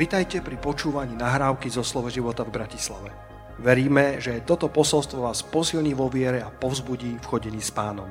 [0.00, 3.12] Vitajte pri počúvaní nahrávky zo Slovo života v Bratislave.
[3.60, 8.08] Veríme, že toto posolstvo vás posilní vo viere a povzbudí v chodení s pánom.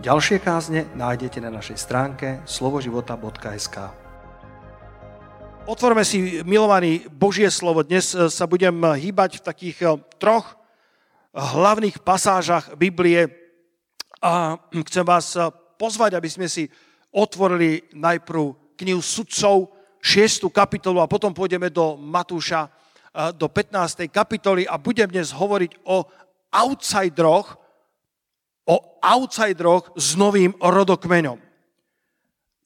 [0.00, 3.76] Ďalšie kázne nájdete na našej stránke slovoživota.sk
[5.68, 7.84] Otvorme si, milovaný Božie slovo.
[7.84, 10.56] Dnes e, sa budem hýbať v takých e, troch
[11.36, 13.28] hlavných pasážach Biblie
[14.24, 14.56] a
[14.88, 16.64] chcem vás e, pozvať, aby sme si
[17.12, 20.48] otvorili najprv knihu sudcov, 6.
[20.48, 24.08] kapitolu a potom pôjdeme do Matúša, eh, do 15.
[24.08, 26.08] kapitoly a budem dnes hovoriť o
[26.50, 27.60] outsideroch,
[28.64, 31.38] o outsideroch s novým rodokmeňom.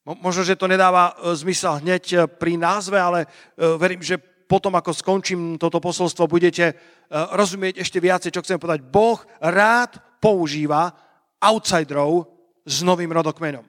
[0.04, 3.26] Možno, že to nedáva eh, zmysel hneď eh, pri názve, ale
[3.58, 6.76] verím, že potom, ako skončím toto posolstvo, budete
[7.08, 8.84] rozumieť ešte viacej, čo chcem povedať.
[8.84, 10.92] Boh rád používa
[11.40, 12.28] outsiderov
[12.68, 13.64] s novým rodokmenom.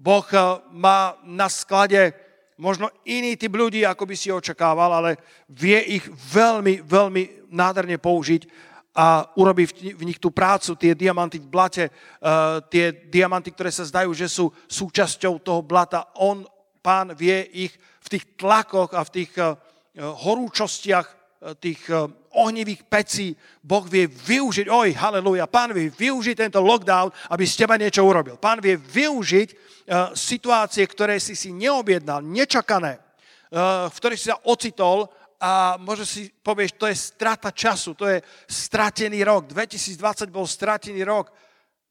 [0.00, 0.26] Boh
[0.72, 2.23] má na sklade
[2.58, 5.18] možno iný typ ľudí, ako by si očakával, ale
[5.50, 8.46] vie ich veľmi, veľmi nádherne použiť
[8.94, 13.82] a urobí v nich tú prácu, tie diamanty v blate, uh, tie diamanty, ktoré sa
[13.82, 16.14] zdajú, že sú súčasťou toho blata.
[16.22, 16.46] On,
[16.78, 17.74] pán, vie ich
[18.06, 19.58] v tých tlakoch a v tých uh,
[19.98, 21.23] horúčostiach uh,
[21.60, 27.44] tých uh, ohnivých pecí Boh vie využiť, oj, haleluja, pán vie využiť tento lockdown, aby
[27.44, 28.40] z teba niečo urobil.
[28.40, 34.40] Pán vie využiť Eh, situácie, ktoré si si neobjednal, nečakané, eh, v ktorých si sa
[34.48, 39.44] ocitol a možno si povieš, to je strata času, to je stratený rok.
[39.44, 41.28] 2020 bol stratený rok.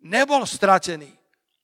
[0.10, 1.06] Nebol stratený.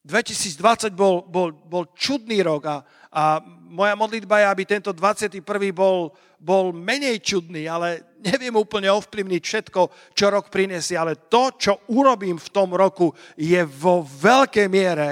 [0.05, 5.39] 2020 bol, bol, bol čudný rok a, a moja modlitba je, aby tento 21.
[5.69, 9.81] bol, bol menej čudný, ale neviem úplne ovplyvniť všetko,
[10.17, 15.09] čo rok prinesie, ale to, čo urobím v tom roku, je vo veľkej miere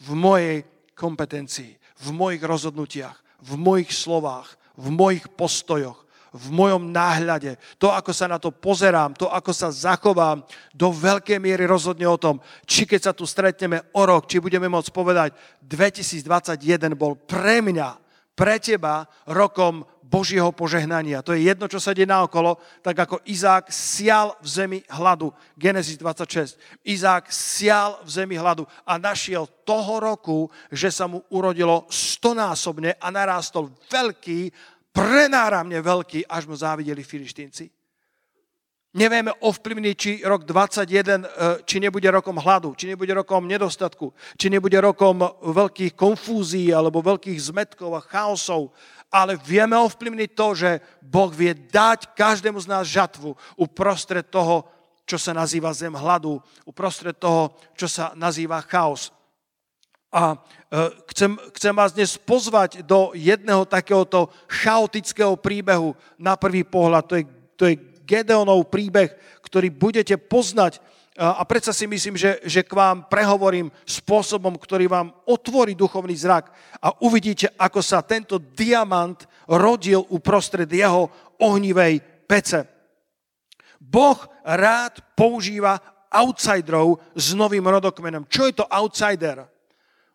[0.00, 0.56] v mojej
[0.96, 8.12] kompetencii, v mojich rozhodnutiach, v mojich slovách, v mojich postojoch, v mojom náhľade, to, ako
[8.12, 10.44] sa na to pozerám, to, ako sa zachovám,
[10.74, 14.68] do veľkej miery rozhodne o tom, či keď sa tu stretneme o rok, či budeme
[14.68, 15.30] môcť povedať,
[15.64, 17.96] 2021 bol pre mňa,
[18.38, 21.20] pre teba rokom Božieho požehnania.
[21.20, 25.28] To je jedno, čo sa deje naokolo, tak ako Izák sial v zemi hladu.
[25.52, 26.56] Genesis 26.
[26.88, 33.06] Izák sial v zemi hladu a našiel toho roku, že sa mu urodilo stonásobne a
[33.12, 34.48] narástol veľký,
[34.98, 37.70] prenáramne veľký, až mu závideli filištínci.
[38.98, 41.28] Nevieme ovplyvniť, či rok 21, e,
[41.62, 47.38] či nebude rokom hladu, či nebude rokom nedostatku, či nebude rokom veľkých konfúzií alebo veľkých
[47.52, 48.72] zmetkov a chaosov,
[49.12, 50.70] ale vieme ovplyvniť to, že
[51.04, 54.66] Boh vie dať každému z nás žatvu uprostred toho,
[55.04, 59.12] čo sa nazýva zem hladu, uprostred toho, čo sa nazýva chaos.
[60.08, 60.36] A e,
[61.12, 67.04] chcem, chcem vás dnes pozvať do jedného takéhoto chaotického príbehu na prvý pohľad.
[67.08, 67.24] To je,
[67.56, 67.74] to je
[68.08, 69.12] Gedeonov príbeh,
[69.44, 70.80] ktorý budete poznať
[71.18, 76.54] a predsa si myslím, že, že k vám prehovorím spôsobom, ktorý vám otvorí duchovný zrak
[76.78, 79.18] a uvidíte, ako sa tento diamant
[79.50, 81.10] rodil uprostred jeho
[81.42, 82.62] ohnivej pece.
[83.82, 84.14] Boh
[84.46, 88.30] rád používa outsiderov s novým rodokmenom.
[88.30, 89.42] Čo je to outsider?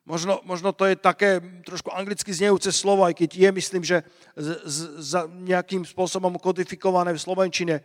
[0.04, 4.04] Možno, možno to je také trošku anglicky znejúce slovo, aj keď je, myslím, že
[4.36, 7.76] z, z, za nejakým spôsobom kodifikované v slovenčine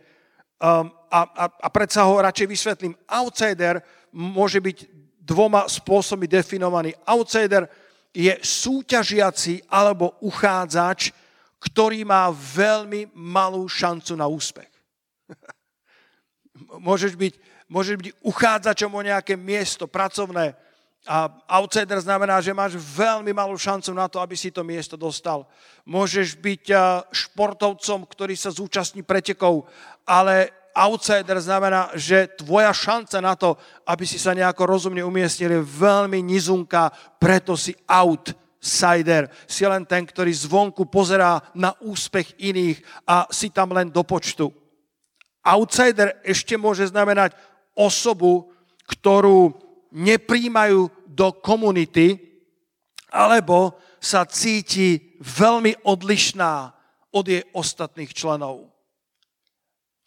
[0.59, 2.91] Um, a, a, a predsa ho radšej vysvetlím.
[3.07, 3.79] Outsider
[4.11, 4.91] môže byť
[5.23, 6.91] dvoma spôsobmi definovaný.
[7.07, 7.63] Outsider
[8.11, 11.15] je súťažiaci alebo uchádzač,
[11.63, 14.67] ktorý má veľmi malú šancu na úspech.
[16.87, 17.33] môžeš, byť,
[17.71, 20.59] môžeš byť uchádzačom o nejaké miesto pracovné,
[21.09, 21.25] a
[21.57, 25.49] outsider znamená, že máš veľmi malú šancu na to, aby si to miesto dostal.
[25.81, 26.69] Môžeš byť
[27.09, 29.65] športovcom, ktorý sa zúčastní pretekov,
[30.05, 33.57] ale outsider znamená, že tvoja šanca na to,
[33.89, 39.33] aby si sa nejako rozumne umiestnil, je veľmi nizunká, preto si outsider.
[39.49, 44.53] Si len ten, ktorý zvonku pozerá na úspech iných a si tam len do počtu.
[45.41, 47.33] Outsider ešte môže znamenať
[47.73, 48.53] osobu,
[48.85, 49.57] ktorú
[49.89, 52.15] nepríjmajú do komunity,
[53.11, 56.71] alebo sa cíti veľmi odlišná
[57.11, 58.71] od jej ostatných členov.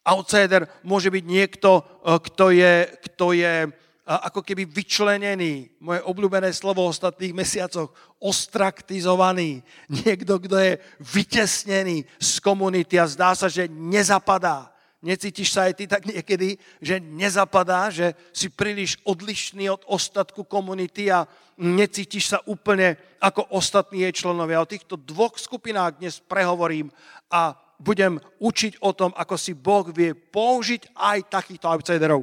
[0.02, 2.74] Outsider môže byť niekto, eh, kto je,
[3.12, 3.70] kto je eh,
[4.08, 9.62] ako keby vyčlenený, moje obľúbené slovo v ostatných mesiacoch, ostraktizovaný.
[9.92, 14.71] Niekto, kto je vytesnený z komunity a zdá sa, že nezapadá
[15.02, 21.10] Necítiš sa aj ty tak niekedy, že nezapadá, že si príliš odlišný od ostatku komunity
[21.10, 21.26] a
[21.58, 24.62] necítiš sa úplne ako ostatní jej členovia.
[24.62, 26.94] O týchto dvoch skupinách dnes prehovorím
[27.34, 32.22] a budem učiť o tom, ako si Boh vie použiť aj takýchto outsiderov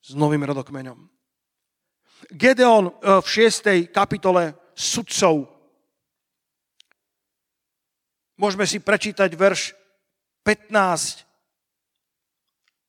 [0.00, 0.96] s novým rodokmeňom.
[2.32, 3.92] Gedeon eh, v 6.
[3.92, 5.52] kapitole sudcov.
[8.40, 9.76] Môžeme si prečítať verš
[10.48, 11.33] 15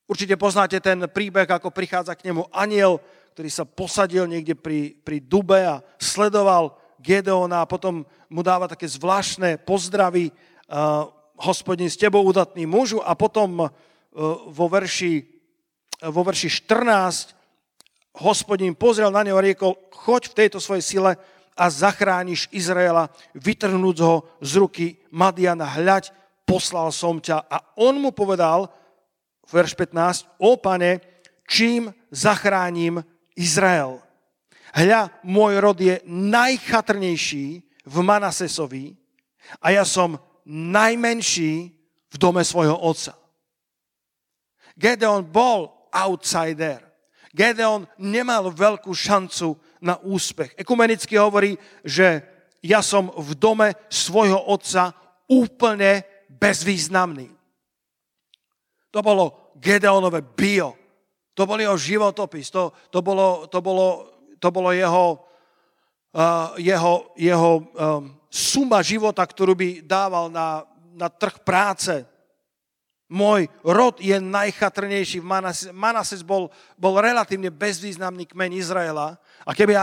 [0.06, 3.02] Určite poznáte ten príbeh, ako prichádza k nemu aniel,
[3.34, 8.86] ktorý sa posadil niekde pri, pri dube a sledoval Gedeona a potom mu dáva také
[8.86, 11.10] zvláštne pozdravy uh,
[11.42, 13.70] hospodin s tebou udatný mužu a potom uh,
[14.46, 15.26] vo, verši,
[16.06, 17.34] uh, vo verši 14
[18.22, 21.12] hospodin pozrel na neho a riekol, choď v tejto svojej sile
[21.58, 26.14] a zachrániš Izraela, vytrhnúť ho z ruky Madiana, hľaď,
[26.46, 27.48] poslal som ťa.
[27.50, 28.70] A on mu povedal,
[29.52, 31.02] verš 15, o pane,
[31.46, 33.04] čím zachránim
[33.36, 34.02] Izrael.
[34.76, 38.92] Hľa, môj rod je najchatrnejší v Manasesovi
[39.64, 41.72] a ja som najmenší
[42.12, 43.16] v dome svojho otca.
[44.76, 46.84] Gedeon bol outsider.
[47.36, 50.56] Gedeon nemal veľkú šancu na úspech.
[50.56, 52.24] Ekumenicky hovorí, že
[52.64, 54.96] ja som v dome svojho otca
[55.28, 57.35] úplne bezvýznamný.
[58.96, 60.72] To bolo Gedeonové bio.
[61.36, 62.48] To bol jeho životopis.
[62.56, 64.08] To, to, bolo, to, bolo,
[64.40, 65.20] to bolo jeho,
[66.16, 70.64] uh, jeho, jeho um, suma života, ktorú by dával na,
[70.96, 72.08] na trh práce.
[73.06, 75.22] Môj rod je najchatrnejší.
[75.70, 79.22] Manases bol, bol relatívne bezvýznamný kmeň Izraela.
[79.46, 79.78] A keby,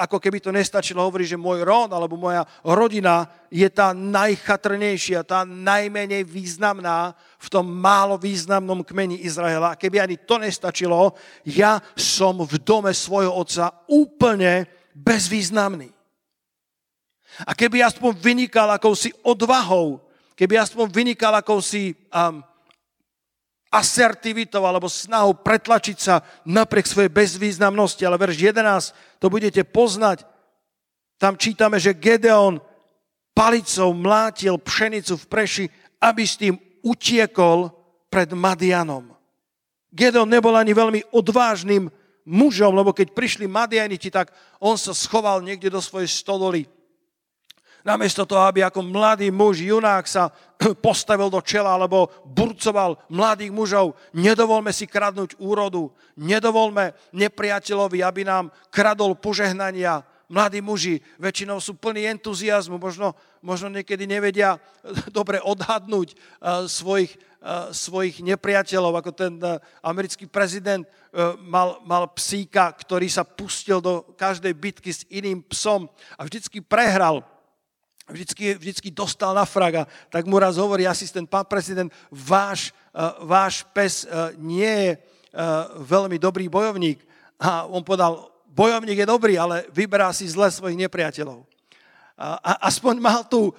[0.00, 5.44] ako keby to nestačilo hovoriť, že môj rod alebo moja rodina je tá najchatrnejšia, tá
[5.44, 9.76] najmenej významná v tom málo významnom kmeni Izraela.
[9.76, 11.12] A keby ani to nestačilo,
[11.44, 14.64] ja som v dome svojho otca úplne
[14.96, 15.92] bezvýznamný.
[17.44, 20.00] A keby aspoň vynikal akousi odvahou,
[20.32, 22.40] keby aspoň vynikal akousi um,
[23.74, 28.06] asertivitou alebo snahou pretlačiť sa napriek svojej bezvýznamnosti.
[28.06, 30.22] Ale verš 11, to budete poznať.
[31.18, 32.62] Tam čítame, že Gedeon
[33.34, 35.64] palicou mlátil pšenicu v preši,
[35.98, 36.54] aby s tým
[36.86, 37.74] utiekol
[38.06, 39.10] pred Madianom.
[39.90, 41.90] Gedeon nebol ani veľmi odvážnym
[42.26, 44.30] mužom, lebo keď prišli Madianiti, tak
[44.62, 46.66] on sa schoval niekde do svojej stodoly
[47.84, 50.32] Namiesto toho, aby ako mladý muž, junák sa
[50.86, 58.48] postavil do čela alebo burcoval mladých mužov, nedovolme si kradnúť úrodu, nedovolme nepriateľovi, aby nám
[58.72, 60.00] kradol požehnania.
[60.32, 63.12] Mladí muži väčšinou sú plní entuziasmu, možno,
[63.44, 64.56] možno niekedy nevedia
[65.12, 67.12] dobre odhadnúť uh, svojich,
[67.44, 70.88] uh, svojich nepriateľov, ako ten uh, americký prezident
[71.46, 75.86] mal, mal psíka, ktorý sa pustil do každej bitky s iným psom
[76.18, 77.22] a vždycky prehral
[78.08, 83.64] vždycky, vždycky dostal na fraga, tak mu raz hovorí asistent, pán prezident, váš, uh, váš
[83.72, 85.00] pes uh, nie je uh,
[85.80, 87.00] veľmi dobrý bojovník.
[87.40, 91.42] A on povedal, bojovník je dobrý, ale vyberá si zle svojich nepriateľov.
[92.14, 93.50] A, aspoň mal, tú,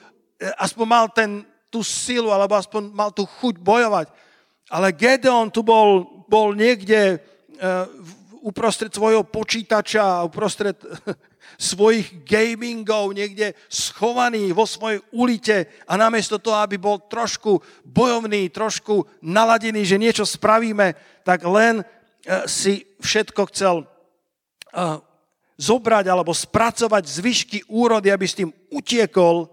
[0.56, 4.08] aspoň mal ten, tú silu, alebo aspoň mal tú chuť bojovať.
[4.72, 7.20] Ale Gedeon tu bol, bol niekde
[8.46, 10.78] uprostred svojho počítača, uprostred
[11.56, 19.08] svojich gamingov niekde schovaný vo svojej ulite a namiesto toho, aby bol trošku bojovný, trošku
[19.24, 20.94] naladený, že niečo spravíme,
[21.24, 21.86] tak len e,
[22.46, 23.86] si všetko chcel e,
[25.56, 29.48] zobrať alebo spracovať zvyšky úrody, aby s tým utiekol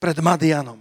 [0.00, 0.80] pred Madianom.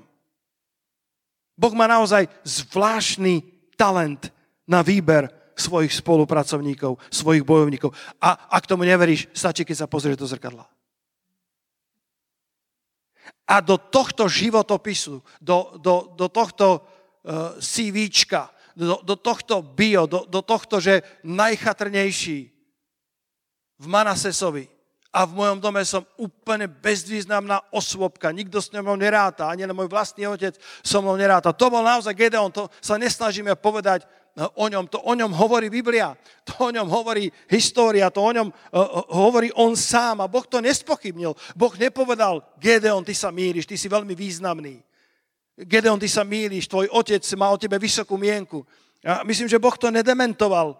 [1.56, 3.44] Boh má naozaj zvláštny
[3.80, 4.32] talent
[4.68, 7.96] na výber svojich spolupracovníkov, svojich bojovníkov.
[8.20, 10.68] A ak tomu neveríš, stačí, keď sa pozrieš do zrkadla.
[13.48, 20.28] A do tohto životopisu, do, do, do tohto uh, CVčka, do, do tohto bio, do,
[20.28, 22.52] do tohto, že najchatrnejší
[23.80, 24.68] v Manasesovi
[25.16, 28.36] a v mojom dome som úplne bezvýznamná osôbka.
[28.36, 31.56] Nikto s mnou neráta, ani na môj vlastný otec so mnou neráta.
[31.56, 34.04] To bol naozaj Gedeon, to sa nesnažíme povedať
[34.36, 36.12] o ňom, to o ňom hovorí Biblia,
[36.44, 40.60] to o ňom hovorí história, to o ňom uh, hovorí on sám a Boh to
[40.60, 41.32] nespochybnil.
[41.56, 44.84] Boh nepovedal, Gedeon, ty sa míriš, ty si veľmi významný.
[45.56, 48.68] Gedeon, ty sa míriš, tvoj otec má o tebe vysokú mienku.
[49.00, 50.76] Ja myslím, že Boh to nedementoval.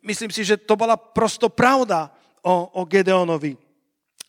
[0.00, 2.08] Myslím si, že to bola prosto pravda
[2.40, 3.52] o, o Gedeonovi.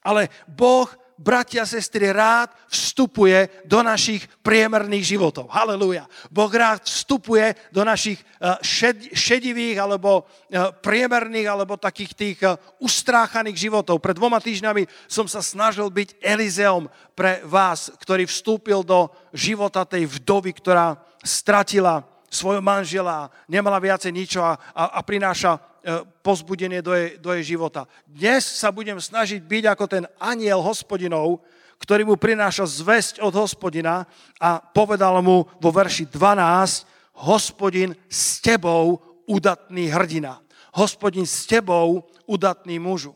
[0.03, 5.48] Ale Boh bratia sestry, rád vstupuje do našich priemerných životov.
[5.48, 6.07] Halelúja.
[6.27, 12.60] Boh rád vstupuje do našich eh, šed, šedivých alebo eh, priemerných alebo takých tých eh,
[12.84, 14.03] ustráchaných životov.
[14.03, 20.07] Pred dvoma týždňami som sa snažil byť Elizeom pre vás, ktorý vstúpil do života tej
[20.19, 25.55] vdovy, ktorá stratila svojho manžela, nemala viacej ničo a, a, a prináša
[26.25, 27.86] pozbudenie do jej, do jej života.
[28.10, 31.46] Dnes sa budem snažiť byť ako ten aniel hospodinov,
[31.77, 34.10] ktorý mu prináša zväzť od hospodina
[34.42, 39.00] a povedal mu vo verši 12, hospodin s tebou
[39.30, 40.42] udatný hrdina.
[40.75, 43.15] Hospodin s tebou udatný mužu.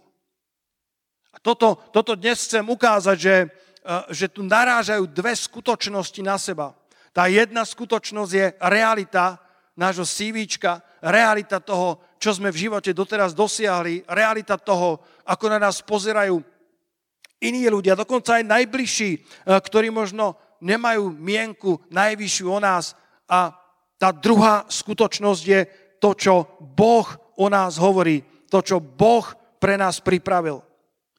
[1.34, 3.48] A toto, toto dnes chcem ukázať, že, e,
[4.14, 6.78] že tu narážajú dve skutočnosti na seba.
[7.12, 9.42] Tá jedna skutočnosť je realita
[9.76, 15.80] nášho CVčka, realita toho, čo sme v živote doteraz dosiahli, realita toho, ako na nás
[15.80, 16.44] pozerajú
[17.40, 22.96] iní ľudia, dokonca aj najbližší, eh, ktorí možno nemajú mienku najvyššiu o nás.
[23.32, 23.56] A
[23.96, 25.62] tá druhá skutočnosť je
[26.00, 27.08] to, čo Boh
[27.40, 29.24] o nás hovorí, to, čo Boh
[29.60, 30.64] pre nás pripravil.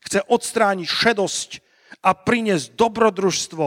[0.00, 1.50] Chce odstrániť šedosť
[2.00, 3.66] a priniesť dobrodružstvo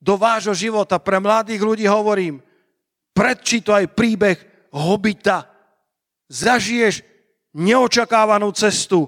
[0.00, 0.96] do vášho života.
[0.96, 2.40] Pre mladých ľudí hovorím,
[3.12, 5.52] predčíto aj príbeh Hobita,
[6.32, 7.04] zažiješ
[7.52, 9.04] neočakávanú cestu,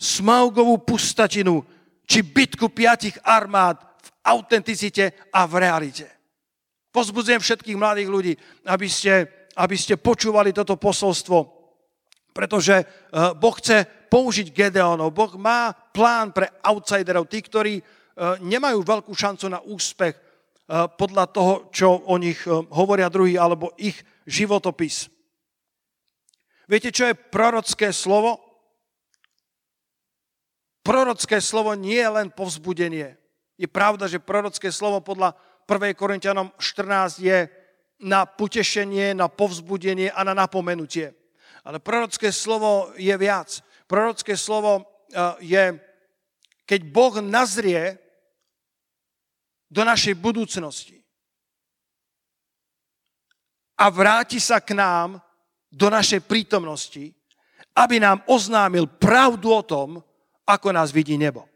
[0.00, 1.60] smaugovú pustatinu
[2.08, 6.08] či bitku piatich armád v autenticite a v realite.
[6.88, 8.32] Pozbudzujem všetkých mladých ľudí,
[8.64, 9.28] aby ste,
[9.60, 11.38] aby ste počúvali toto posolstvo,
[12.32, 12.86] pretože eh,
[13.36, 15.12] Boh chce použiť Gedeonov.
[15.12, 17.84] Boh má plán pre outsiderov, tí, ktorí eh,
[18.40, 20.22] nemajú veľkú šancu na úspech eh,
[20.86, 25.12] podľa toho, čo o nich hovoria druhý, alebo ich životopis.
[26.64, 28.40] Viete, čo je prorocké slovo?
[30.84, 33.16] Prorocké slovo nie je len povzbudenie.
[33.60, 35.36] Je pravda, že prorocké slovo podľa
[35.68, 35.96] 1.
[35.96, 37.48] Korintianom 14 je
[38.04, 41.12] na potešenie, na povzbudenie a na napomenutie.
[41.64, 43.60] Ale prorocké slovo je viac.
[43.88, 45.64] Prorocké slovo eh, je,
[46.64, 48.00] keď Boh nazrie
[49.68, 51.03] do našej budúcnosti
[53.74, 55.18] a vráti sa k nám
[55.70, 57.10] do našej prítomnosti,
[57.74, 59.98] aby nám oznámil pravdu o tom,
[60.46, 61.48] ako nás vidí nebo.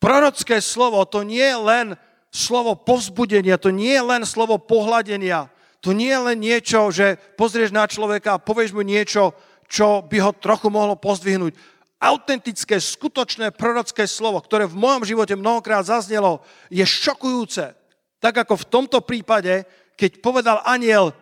[0.00, 1.86] Prorocké slovo to nie je len
[2.32, 5.52] slovo povzbudenia, to nie je len slovo pohľadenia,
[5.84, 9.36] to nie je len niečo, že pozrieš na človeka a povieš mu niečo,
[9.68, 11.54] čo by ho trochu mohlo pozdvihnúť.
[12.02, 17.70] Autentické, skutočné prorocké slovo, ktoré v mojom živote mnohokrát zaznelo, je šokujúce.
[18.18, 19.62] Tak ako v tomto prípade,
[19.96, 21.12] keď povedal aniel,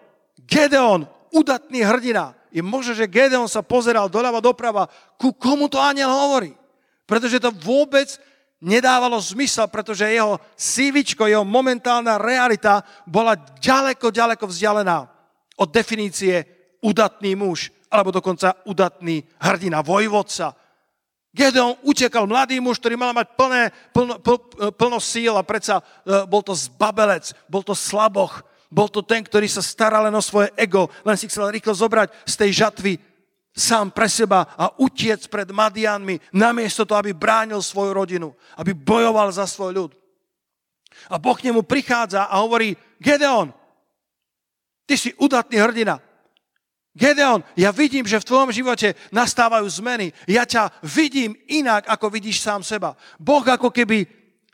[0.47, 2.35] Gedeon, udatný hrdina.
[2.51, 6.51] Je možné, že Gedeon sa pozeral doľava doprava, ku komu to aniel hovorí.
[7.07, 8.11] Pretože to vôbec
[8.61, 15.09] nedávalo zmysel, pretože jeho sívičko, jeho momentálna realita bola ďaleko, ďaleko vzdialená
[15.57, 16.45] od definície
[16.85, 20.55] udatný muž, alebo dokonca udatný hrdina, vojvodca.
[21.31, 23.63] Gedeon utekal, mladý muž, ktorý mal mať plné,
[23.95, 24.19] plno,
[24.75, 29.51] plno síl a predsa e, bol to zbabelec, bol to slaboch, bol to ten, ktorý
[29.51, 32.93] sa staral len o svoje ego, len si chcel rýchlo zobrať z tej žatvy
[33.51, 39.27] sám pre seba a utiec pred Madianmi, namiesto toho, aby bránil svoju rodinu, aby bojoval
[39.35, 39.93] za svoj ľud.
[41.11, 43.51] A Boh k nemu prichádza a hovorí, Gedeon,
[44.87, 45.99] ty si udatný hrdina.
[46.95, 50.15] Gedeon, ja vidím, že v tvojom živote nastávajú zmeny.
[50.31, 52.95] Ja ťa vidím inak, ako vidíš sám seba.
[53.19, 54.07] Boh ako keby,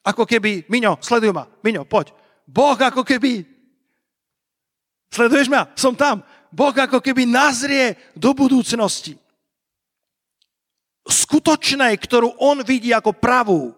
[0.05, 2.13] ako keby, Miňo, sleduj ma, Miňo, poď.
[2.49, 3.56] Boh ako keby
[5.11, 5.71] Sleduješ ma?
[5.79, 6.23] Som tam.
[6.51, 9.19] Boh ako keby nazrie do budúcnosti.
[11.07, 13.71] Skutočnej, ktorú on vidí ako pravú,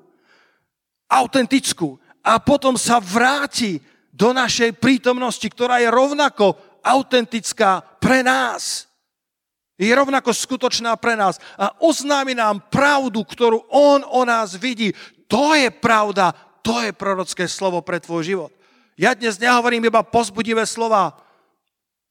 [1.08, 2.00] autentickú.
[2.24, 3.80] A potom sa vráti
[4.12, 8.88] do našej prítomnosti, ktorá je rovnako autentická pre nás.
[9.78, 11.38] Je rovnako skutočná pre nás.
[11.54, 14.90] A oznámi nám pravdu, ktorú on o nás vidí.
[15.30, 16.34] To je pravda,
[16.66, 18.52] to je prorocké slovo pre tvoj život.
[18.98, 21.14] Ja dnes nehovorím iba pozbudivé slova.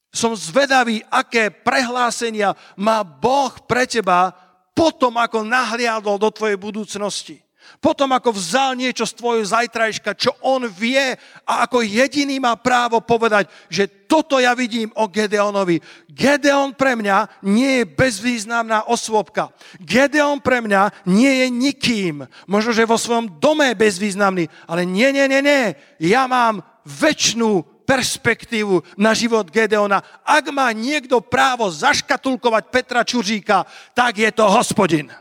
[0.08, 4.32] Som zvedavý, aké prehlásenia má Boh pre teba
[4.72, 7.44] potom, ako nahliadol do tvojej budúcnosti.
[7.84, 11.13] Potom, ako vzal niečo z tvojho zajtrajška, čo on vie
[11.44, 15.84] a ako jediný má právo povedať, že toto ja vidím o Gedeonovi.
[16.08, 19.51] Gedeon pre mňa nie je bezvýznamná osôbka.
[19.84, 22.15] Gedeon pre mňa nie je nikým.
[22.48, 25.75] Možno, že vo svojom dome je bezvýznamný, ale nie, nie, nie, nie.
[26.00, 30.00] Ja mám väčšnú perspektívu na život Gedeona.
[30.24, 35.12] Ak má niekto právo zaškatulkovať Petra Čuříka, tak je to hospodin.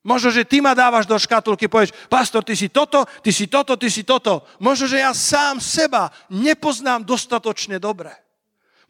[0.00, 3.76] Možno, že ty ma dávaš do škatulky, povieš, pastor, ty si toto, ty si toto,
[3.76, 4.48] ty si toto.
[4.56, 8.08] Možno, že ja sám seba nepoznám dostatočne dobre.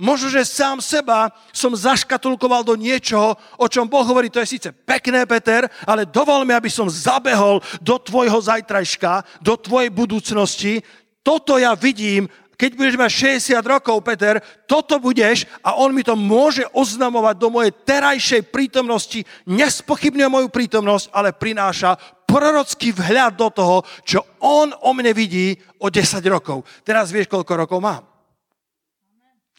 [0.01, 4.73] Možno, že sám seba som zaškatulkoval do niečoho, o čom Boh hovorí, to je síce
[4.73, 10.81] pekné, Peter, ale dovol mi, aby som zabehol do tvojho zajtrajška, do tvojej budúcnosti.
[11.21, 12.29] Toto ja vidím
[12.61, 13.11] keď budeš mať
[13.57, 14.37] 60 rokov, Peter,
[14.69, 21.09] toto budeš a on mi to môže oznamovať do mojej terajšej prítomnosti, nespochybňuje moju prítomnosť,
[21.09, 21.97] ale prináša
[22.29, 26.69] prorocký vhľad do toho, čo on o mne vidí o 10 rokov.
[26.85, 28.05] Teraz vieš, koľko rokov mám.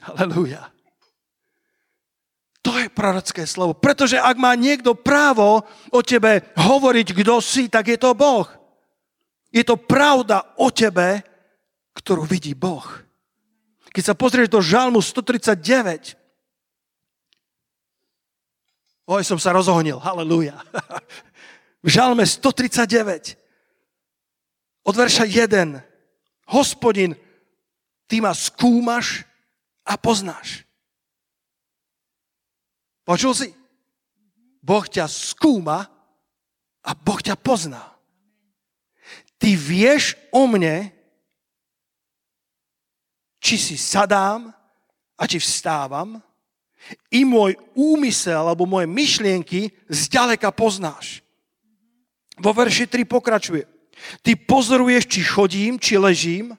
[0.05, 0.69] Halelúja.
[2.61, 3.73] To je prorocké slovo.
[3.73, 8.45] Pretože ak má niekto právo o tebe hovoriť, kto si, tak je to Boh.
[9.49, 11.30] Je to pravda o tebe,
[11.97, 12.85] ktorú vidí Boh.
[13.91, 16.15] Keď sa pozrieš do žalmu 139,
[19.11, 20.55] oj, som sa rozohnil, halleluja.
[21.83, 23.35] V žalme 139,
[24.87, 25.81] od verša 1,
[26.47, 27.17] hospodin,
[28.07, 29.27] ty ma skúmaš
[29.83, 30.63] a poznáš.
[33.03, 33.49] Počul si?
[34.61, 35.89] Boh ťa skúma
[36.85, 37.81] a Boh ťa pozná.
[39.41, 40.93] Ty vieš o mne,
[43.41, 44.53] či si sadám
[45.17, 46.21] a či vstávam,
[47.13, 51.21] i môj úmysel alebo moje myšlienky zďaleka poznáš.
[52.41, 53.69] Vo verši 3 pokračuje.
[54.25, 56.57] Ty pozoruješ, či chodím, či ležím,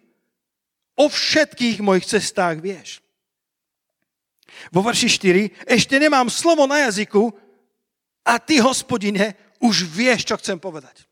[0.94, 3.02] o všetkých mojich cestách vieš.
[4.70, 7.34] Vo verši 4 ešte nemám slovo na jazyku
[8.22, 11.02] a ty, hospodine, už vieš, čo chcem povedať.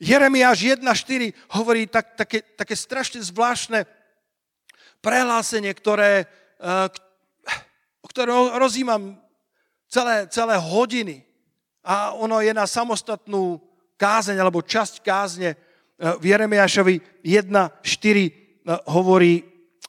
[0.00, 3.88] Jeremiáš 1.4 hovorí tak, také, také strašne zvláštne
[5.00, 6.28] prehlásenie, ktoré,
[6.60, 6.90] uh,
[8.04, 9.16] o ktorom rozímam
[9.88, 11.24] celé, celé hodiny.
[11.86, 13.62] A ono je na samostatnú
[13.96, 19.40] kázeň alebo časť kázne uh, v Jeremiášovi 1.4 uh, hovorí,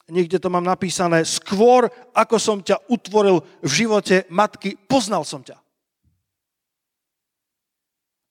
[0.08, 5.67] niekde to mám napísané, skôr ako som ťa utvoril v živote matky, poznal som ťa.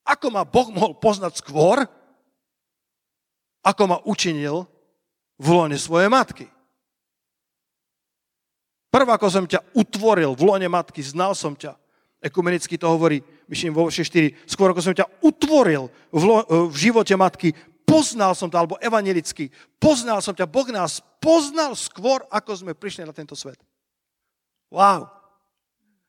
[0.08, 1.84] Ako ma Boh mohol poznať skôr,
[3.60, 4.64] ako ma učinil
[5.36, 6.48] v lone svojej matky.
[8.88, 11.76] Prv, ako som ťa utvoril v lone matky, znal som ťa.
[12.24, 14.48] Ekumenicky to hovorí, myslím, vo 4.
[14.48, 17.52] Skôr, ako som ťa utvoril v, lo, v živote matky,
[17.84, 23.04] poznal som ťa, alebo evanelicky, poznal som ťa, Boh nás poznal skôr, ako sme prišli
[23.04, 23.60] na tento svet.
[24.72, 25.12] Wow.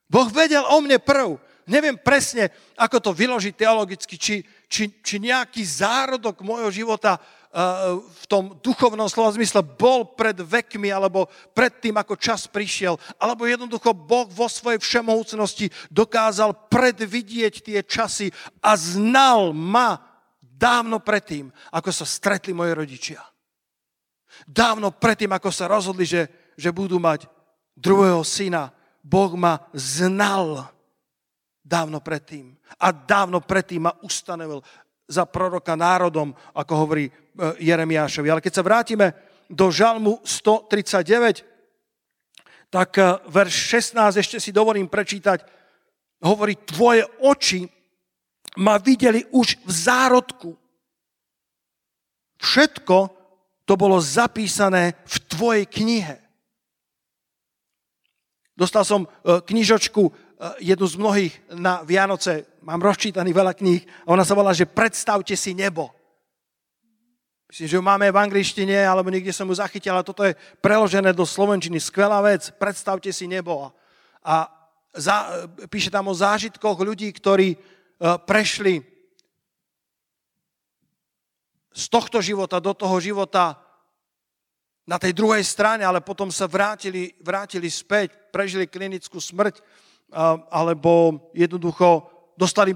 [0.09, 1.37] Boh vedel o mne prv
[1.69, 8.25] neviem presne, ako to vyložiť teologicky, či, či, či nejaký zárodok môjho života uh, v
[8.25, 13.93] tom duchovnom slova zmysle bol pred vekmi, alebo pred tým, ako čas prišiel, alebo jednoducho
[13.93, 18.33] Boh vo svojej všemohúcnosti dokázal predvidieť tie časy
[18.65, 20.01] a znal ma
[20.41, 23.21] dávno predtým, ako sa stretli moji rodičia.
[24.43, 27.29] Dávno predtým, ako sa rozhodli, že, že budú mať
[27.77, 30.67] druhého syna, Boh ma znal
[31.63, 32.55] dávno predtým.
[32.79, 34.63] A dávno predtým ma ustanovil
[35.09, 37.11] za proroka národom, ako hovorí e,
[37.65, 38.29] Jeremiášovi.
[38.29, 39.07] Ale keď sa vrátime
[39.49, 41.41] do žalmu 139,
[42.69, 43.53] tak e, verš
[43.97, 45.41] 16 ešte si dovolím prečítať.
[46.21, 47.65] Hovorí, tvoje oči
[48.61, 50.53] ma videli už v zárodku.
[52.39, 52.97] Všetko
[53.65, 56.17] to bolo zapísané v tvojej knihe.
[58.53, 60.28] Dostal som e, knižočku
[60.59, 65.35] jednu z mnohých na Vianoce, mám rozčítaný veľa kníh, a ona sa volá, že predstavte
[65.35, 65.91] si nebo.
[67.49, 71.11] Myslím, že ju máme v angličtine, alebo niekde som ju zachytil, ale toto je preložené
[71.17, 71.81] do slovenčiny.
[71.81, 73.73] Skvelá vec, predstavte si nebo.
[74.21, 74.45] A
[74.93, 78.85] za, píše tam o zážitkoch ľudí, ktorí uh, prešli
[81.73, 83.57] z tohto života do toho života
[84.85, 89.61] na tej druhej strane, ale potom sa vrátili, vrátili späť, prežili klinickú smrť
[90.49, 92.73] alebo jednoducho dostali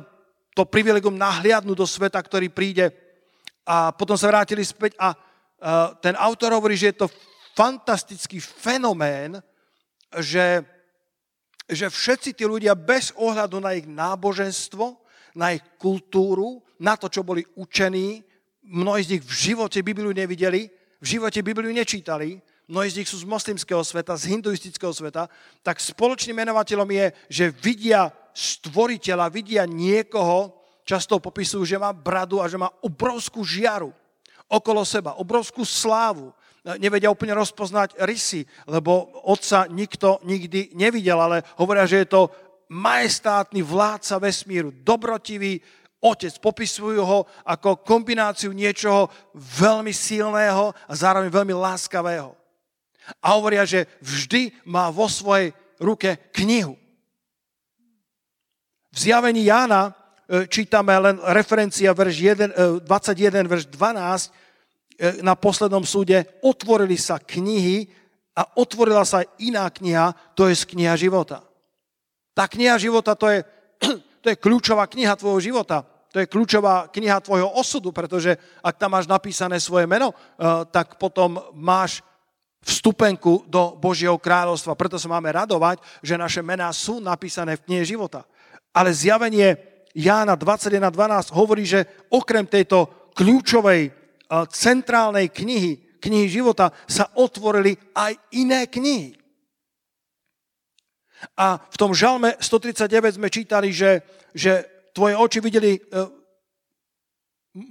[0.53, 2.93] to privilegum nahliadnúť do sveta, ktorý príde
[3.65, 5.17] a potom sa vrátili späť a
[6.03, 7.07] ten autor hovorí, že je to
[7.55, 9.39] fantastický fenomén,
[10.19, 10.61] že,
[11.65, 14.99] že všetci tí ľudia bez ohľadu na ich náboženstvo,
[15.33, 18.21] na ich kultúru, na to, čo boli učení,
[18.67, 20.69] mnohí z nich v živote Bibliu nevideli,
[21.01, 25.27] v živote Bibliu nečítali, mnohí z nich sú z moslimského sveta, z hinduistického sveta,
[25.61, 32.49] tak spoločným menovateľom je, že vidia stvoriteľa, vidia niekoho, často popisujú, že má bradu a
[32.49, 33.91] že má obrovskú žiaru
[34.49, 36.35] okolo seba, obrovskú slávu.
[36.79, 42.31] Nevedia úplne rozpoznať rysy, lebo otca nikto nikdy nevidel, ale hovoria, že je to
[42.71, 45.59] majestátny vládca vesmíru, dobrotivý
[45.99, 46.35] otec.
[46.39, 52.42] Popisujú ho ako kombináciu niečoho veľmi silného a zároveň veľmi láskavého.
[53.19, 55.51] A hovoria, že vždy má vo svojej
[55.83, 56.79] ruke knihu.
[58.93, 59.91] V zjavení Jána e,
[60.45, 62.15] čítame len referencia verš
[62.85, 67.89] 1, 21, e, verš 12, e, na poslednom súde otvorili sa knihy
[68.37, 71.41] a otvorila sa iná kniha, to je kniha života.
[72.37, 73.41] Tá kniha života, to je,
[74.23, 75.89] to je kľúčová kniha tvojho života.
[76.13, 80.13] To je kľúčová kniha tvojho osudu, pretože ak tam máš napísané svoje meno,
[80.69, 82.05] tak potom máš
[82.63, 84.79] vstupenku do Božieho kráľovstva.
[84.79, 88.23] Preto sa máme radovať, že naše mená sú napísané v knihe života.
[88.71, 89.59] Ale zjavenie
[89.93, 93.93] Jána 21.12 hovorí, že okrem tejto kľúčovej eh,
[94.49, 99.23] centrálnej knihy, knihy života, sa otvorili aj iné knihy.
[101.39, 104.03] A v tom žalme 139 sme čítali, že,
[104.35, 105.81] že tvoje oči videli e,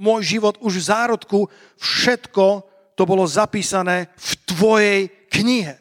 [0.01, 1.41] môj život už v zárodku,
[1.77, 2.72] všetko
[3.03, 5.75] to bolo zapísané v tvojej knihe.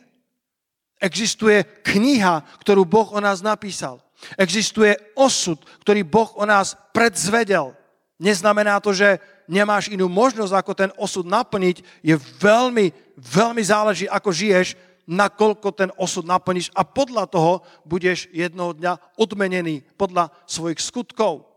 [0.97, 4.01] Existuje kniha, ktorú Boh o nás napísal.
[4.41, 7.77] Existuje osud, ktorý Boh o nás predzvedel.
[8.17, 12.01] Neznamená to, že nemáš inú možnosť, ako ten osud naplniť.
[12.01, 12.89] Je veľmi,
[13.21, 14.73] veľmi záleží, ako žiješ,
[15.05, 21.50] nakoľko ten osud naplníš a podľa toho budeš jednoho dňa odmenený podľa svojich skutkov.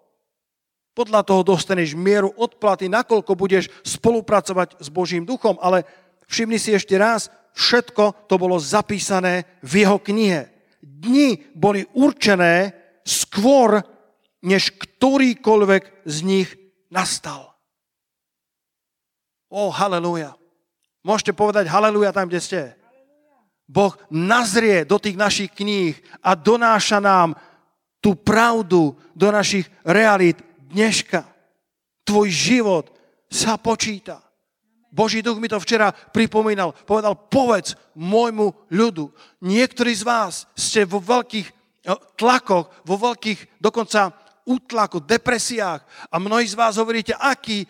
[0.95, 5.59] Podľa toho dostaneš mieru odplaty, nakoľko budeš spolupracovať s Božím duchom.
[5.59, 5.83] Ale
[6.31, 7.29] všimni si ešte raz,
[7.59, 10.55] všetko to bolo zapísané v jeho knihe
[10.85, 13.81] dni boli určené skôr,
[14.45, 16.49] než ktorýkoľvek z nich
[16.93, 17.57] nastal.
[19.49, 20.37] O, haleluja.
[21.05, 22.61] Môžete povedať haleluja tam, kde ste.
[23.65, 27.33] Boh nazrie do tých našich kníh a donáša nám
[28.05, 30.37] tú pravdu do našich realít
[30.75, 31.23] dneška.
[32.03, 32.91] Tvoj život
[33.31, 34.21] sa počíta.
[34.95, 36.71] Boží duch mi to včera pripomínal.
[36.87, 39.11] Povedal, povedz môjmu ľudu.
[39.43, 44.15] Niektorí z vás ste vo veľkých eh, tlakoch, vo veľkých dokonca
[44.47, 45.81] útlaku, depresiách
[46.13, 47.65] a mnohí z vás hovoríte, aký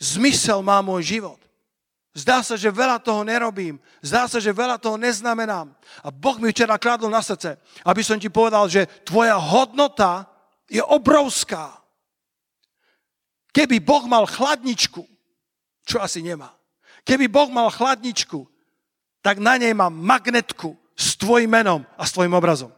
[0.00, 1.38] zmysel má môj život.
[2.14, 3.82] Zdá sa, že veľa toho nerobím.
[3.98, 5.74] Zdá sa, že veľa toho neznamenám.
[5.98, 10.30] A Boh mi včera kladol na srdce, aby som ti povedal, že tvoja hodnota
[10.70, 11.83] je obrovská.
[13.54, 15.06] Keby Boh mal chladničku,
[15.86, 16.50] čo asi nemá.
[17.06, 18.42] Keby Boh mal chladničku,
[19.22, 22.74] tak na nej má magnetku s tvojim menom a s tvojim obrazom.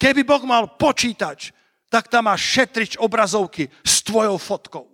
[0.00, 1.52] Keby Boh mal počítač,
[1.92, 4.86] tak tam má šetrič obrazovky s tvojou fotkou.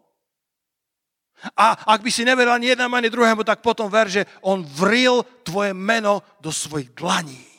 [1.54, 5.22] A ak by si neveril ani jednému, ani druhému, tak potom ver, že on vril
[5.46, 7.57] tvoje meno do svojich dlaní.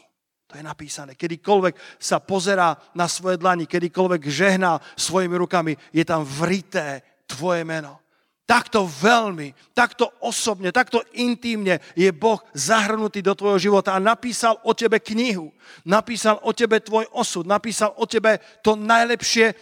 [0.49, 1.13] To je napísané.
[1.13, 8.01] Kedykoľvek sa pozerá na svoje dlani, kedykoľvek žehná svojimi rukami, je tam vrité tvoje meno.
[8.49, 14.73] Takto veľmi, takto osobne, takto intímne je Boh zahrnutý do tvojho života a napísal o
[14.73, 15.53] tebe knihu,
[15.85, 19.53] napísal o tebe tvoj osud, napísal o tebe to najlepšie,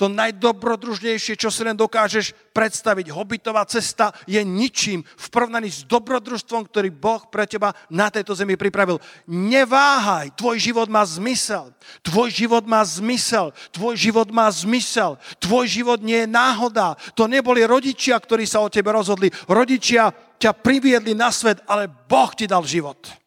[0.00, 3.12] to najdobrodružnejšie, čo si len dokážeš predstaviť.
[3.12, 8.56] Hobitová cesta je ničím v porovnaní s dobrodružstvom, ktorý Boh pre teba na tejto zemi
[8.56, 8.96] pripravil.
[9.28, 11.76] Neváhaj, tvoj život má zmysel.
[12.00, 13.52] Tvoj život má zmysel.
[13.76, 15.20] Tvoj život má zmysel.
[15.36, 16.96] Tvoj život nie je náhoda.
[17.12, 19.28] To neboli rodičia, ktorí sa o tebe rozhodli.
[19.52, 23.20] Rodičia ťa priviedli na svet, ale Boh ti dal život.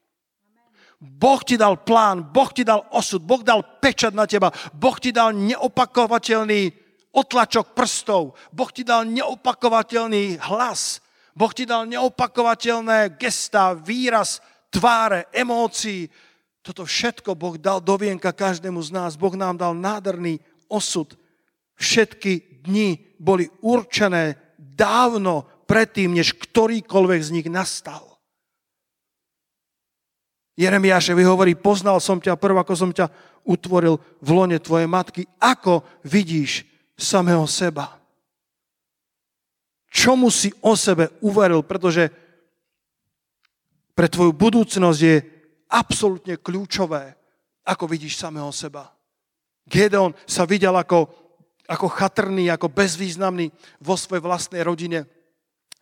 [1.04, 5.12] Boh ti dal plán, Boh ti dal osud, Boh dal pečat na teba, Boh ti
[5.12, 6.72] dal neopakovateľný
[7.12, 11.04] otlačok prstov, Boh ti dal neopakovateľný hlas,
[11.36, 14.40] Boh ti dal neopakovateľné gesta, výraz
[14.72, 16.08] tváre, emócií.
[16.64, 19.20] Toto všetko Boh dal do vienka každému z nás.
[19.20, 20.40] Boh nám dal nádherný
[20.72, 21.20] osud.
[21.76, 28.13] Všetky dni boli určené dávno predtým, než ktorýkoľvek z nich nastal.
[30.54, 33.10] Jeremiášovi hovorí, poznal som ťa prv, ako som ťa
[33.42, 35.26] utvoril v lone tvojej matky.
[35.42, 36.64] Ako vidíš
[36.94, 37.98] samého seba?
[39.90, 41.66] Čomu si o sebe uveril?
[41.66, 42.10] Pretože
[43.94, 45.16] pre tvoju budúcnosť je
[45.70, 47.14] absolútne kľúčové,
[47.66, 48.90] ako vidíš samého seba.
[49.66, 51.10] Gedeon sa videl ako,
[51.70, 53.50] ako chatrný, ako bezvýznamný
[53.82, 55.06] vo svojej vlastnej rodine.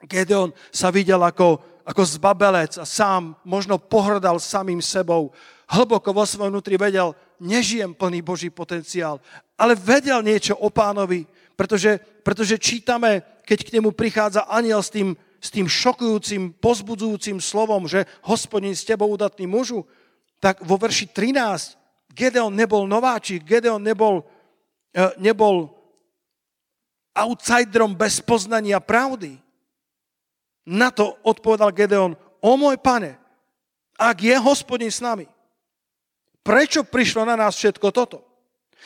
[0.03, 5.36] Gedeon sa videl ako ako zbabelec a sám možno pohrdal samým sebou.
[5.67, 7.12] Hlboko vo svojom vnútri vedel,
[7.43, 9.19] nežijem plný Boží potenciál,
[9.60, 11.27] ale vedel niečo o pánovi,
[11.60, 17.84] pretože, pretože čítame, keď k nemu prichádza aniel s tým, s tým šokujúcim, pozbudzujúcim slovom,
[17.91, 19.84] že hospodin s tebou udatný mužu,
[20.39, 21.75] tak vo verši 13
[22.15, 24.23] Gedeon nebol nováčik, Gedeon nebol,
[24.95, 25.71] eh, nebol
[27.12, 29.50] outsiderom bez poznania pravdy.
[30.71, 33.19] Na to odpovedal Gedeon, o môj pane,
[33.99, 35.27] ak je hospodin s nami,
[36.47, 38.23] prečo prišlo na nás všetko toto?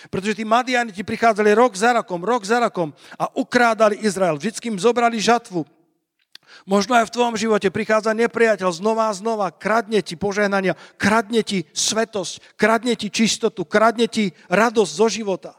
[0.09, 4.35] Pretože tí Madiani prichádzali rok za rokom, rok za rokom a ukrádali Izrael.
[4.35, 5.63] Vždycky im zobrali žatvu.
[6.67, 11.63] Možno aj v tvojom živote prichádza nepriateľ znova a znova, kradne ti požehnania, kradne ti
[11.71, 15.51] svetosť, kradne ti čistotu, kradne ti radosť zo života.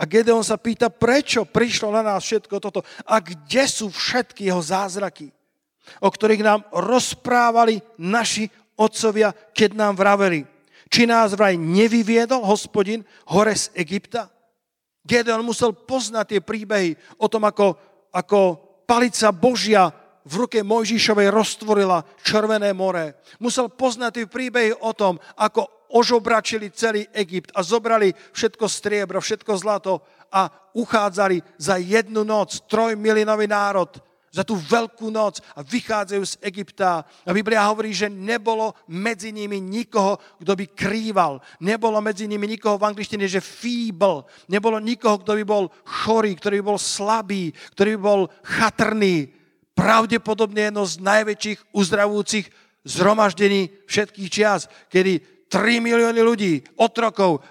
[0.00, 4.64] A Gedeon sa pýta, prečo prišlo na nás všetko toto a kde sú všetky jeho
[4.64, 5.28] zázraky,
[6.00, 8.48] o ktorých nám rozprávali naši
[8.80, 10.48] otcovia, keď nám vraveli.
[10.88, 14.32] Či nás vraj nevyviedol hospodin hore z Egypta?
[15.04, 17.76] Gedeon musel poznať tie príbehy o tom, ako,
[18.08, 18.40] ako
[18.88, 19.92] palica Božia
[20.24, 23.20] v ruke Mojžišovej roztvorila Červené more.
[23.40, 29.52] Musel poznať tie príbehy o tom, ako ožobračili celý Egypt a zobrali všetko striebro, všetko
[29.58, 33.90] zlato a uchádzali za jednu noc trojmilinový národ
[34.30, 37.02] za tú veľkú noc a vychádzajú z Egypta.
[37.26, 41.42] A Biblia hovorí, že nebolo medzi nimi nikoho, kto by krýval.
[41.58, 44.22] Nebolo medzi nimi nikoho v angličtine, že feeble.
[44.46, 49.34] Nebolo nikoho, kto by bol chorý, ktorý by bol slabý, ktorý by bol chatrný.
[49.74, 52.46] Pravdepodobne jedno z najväčších uzdravujúcich
[52.86, 57.42] zhromaždení všetkých čias, kedy 3 milióny ľudí, otrokov,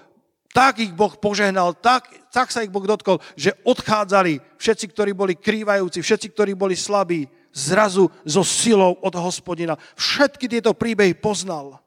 [0.50, 5.38] tak ich Boh požehnal, tak, tak sa ich Boh dotkol, že odchádzali všetci, ktorí boli
[5.38, 9.78] krývajúci, všetci, ktorí boli slabí, zrazu so silou od hospodina.
[9.94, 11.78] Všetky tieto príbehy poznal.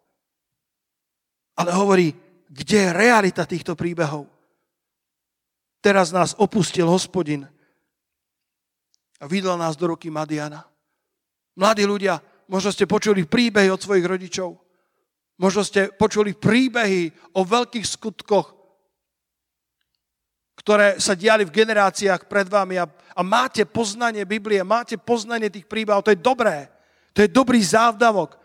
[1.59, 2.15] Ale hovorí,
[2.47, 4.29] kde je realita týchto príbehov?
[5.83, 7.43] Teraz nás opustil hospodin
[9.19, 10.63] a vydal nás do ruky Madiana.
[11.59, 14.62] Mladí ľudia, možno ste počuli príbehy od svojich rodičov.
[15.43, 18.55] Možno ste počuli príbehy o veľkých skutkoch,
[20.55, 25.67] ktoré sa diali v generáciách pred vami a, a máte poznanie Biblie, máte poznanie tých
[25.67, 26.71] príbehov, to je dobré.
[27.11, 28.39] To je dobrý závdavok.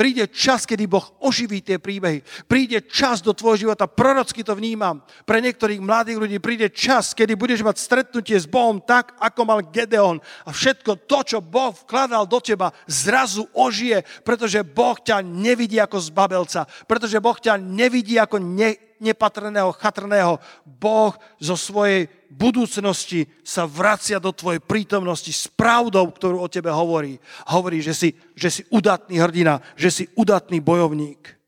[0.00, 2.24] Príde čas, kedy Boh oživí tie príbehy.
[2.48, 5.04] Príde čas do tvojho života, prorocky to vnímam.
[5.28, 9.60] Pre niektorých mladých ľudí príde čas, kedy budeš mať stretnutie s Bohom tak, ako mal
[9.60, 10.16] Gedeon.
[10.48, 16.00] A všetko to, čo Boh vkladal do teba, zrazu ožije, pretože Boh ťa nevidí ako
[16.00, 16.64] zbabelca.
[16.88, 20.38] Pretože Boh ťa nevidí ako ne, nepatrného, chatrného.
[20.62, 27.18] Boh zo svojej budúcnosti sa vracia do tvojej prítomnosti s pravdou, ktorú o tebe hovorí.
[27.48, 31.40] Hovorí, že si, že si udatný hrdina, že si udatný bojovník.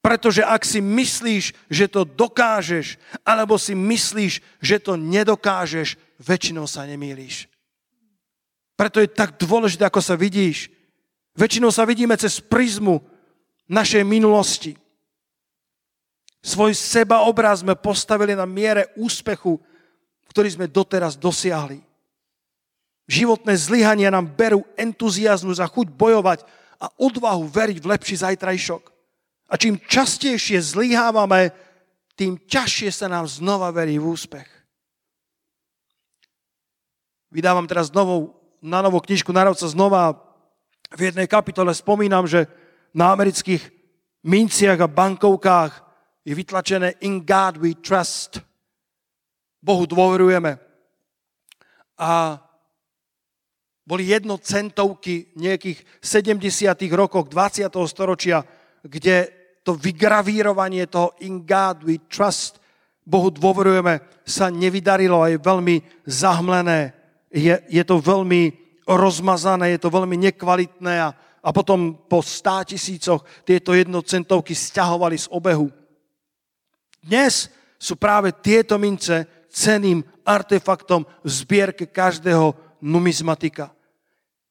[0.00, 6.88] Pretože ak si myslíš, že to dokážeš, alebo si myslíš, že to nedokážeš, väčšinou sa
[6.88, 7.52] nemýliš.
[8.80, 10.72] Preto je tak dôležité, ako sa vidíš.
[11.36, 13.04] Väčšinou sa vidíme cez prizmu
[13.68, 14.72] našej minulosti.
[16.40, 19.60] Svoj sebaobraz sme postavili na miere úspechu,
[20.32, 21.84] ktorý sme doteraz dosiahli.
[23.10, 26.46] Životné zlyhania nám berú entuziasmus a chuť bojovať
[26.80, 28.82] a odvahu veriť v lepší zajtrajšok.
[29.50, 31.50] A čím častejšie zlyhávame,
[32.14, 34.48] tým ťažšie sa nám znova verí v úspech.
[37.34, 40.16] Vydávam teraz novou, na novú knižku Národca znova.
[40.90, 42.46] V jednej kapitole spomínam, že
[42.94, 43.62] na amerických
[44.22, 45.89] minciach a bankovkách
[46.30, 48.38] je vytlačené In God we trust.
[49.58, 50.54] Bohu dôverujeme.
[51.98, 52.38] A
[53.82, 56.70] boli jednocentovky nejakých 70.
[56.94, 57.66] rokoch 20.
[57.90, 58.46] storočia,
[58.86, 59.26] kde
[59.66, 62.62] to vygravírovanie toho In God we trust,
[63.02, 66.94] Bohu dôverujeme, sa nevydarilo a je veľmi zahmlené.
[67.34, 68.54] Je, je to veľmi
[68.86, 71.10] rozmazané, je to veľmi nekvalitné a,
[71.42, 75.79] a potom po stá tisícoch tieto jednocentovky stiahovali z obehu.
[77.00, 77.48] Dnes
[77.80, 82.52] sú práve tieto mince ceným artefaktom v zbierke každého
[82.84, 83.72] numizmatika.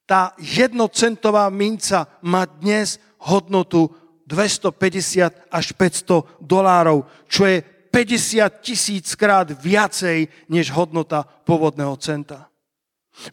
[0.04, 3.94] Tá jednocentová minca má dnes hodnotu
[4.26, 12.50] 250 až 500 dolárov, čo je 50 tisíc krát viacej než hodnota pôvodného centa.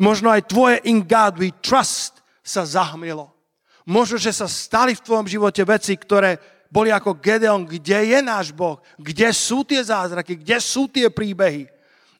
[0.01, 3.29] Možno aj tvoje in God we trust sa zahmlilo.
[3.87, 8.51] Možno, že sa stali v tvojom živote veci, ktoré boli ako Gedeon, kde je náš
[8.51, 11.67] Boh, kde sú tie zázraky, kde sú tie príbehy.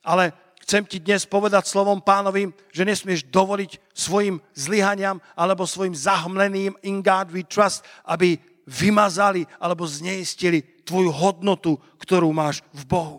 [0.00, 0.32] Ale
[0.64, 7.04] chcem ti dnes povedať slovom pánovým, že nesmieš dovoliť svojim zlyhaniam alebo svojim zahmleným in
[7.04, 8.36] God we trust, aby
[8.68, 13.18] vymazali alebo zneistili tvoju hodnotu, ktorú máš v Bohu.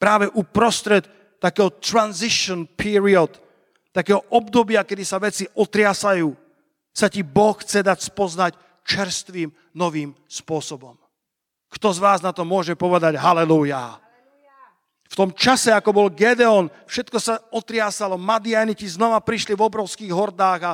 [0.00, 1.04] Práve uprostred
[1.36, 3.36] takého transition period,
[3.92, 6.32] takého obdobia, kedy sa veci otriasajú,
[6.92, 8.52] sa ti Boh chce dať spoznať
[8.84, 10.98] čerstvým, novým spôsobom.
[11.72, 13.96] Kto z vás na to môže povedať halleluja?
[15.12, 20.60] V tom čase, ako bol Gedeon, všetko sa otriasalo, Madianiti znova prišli v obrovských hordách
[20.64, 20.72] a,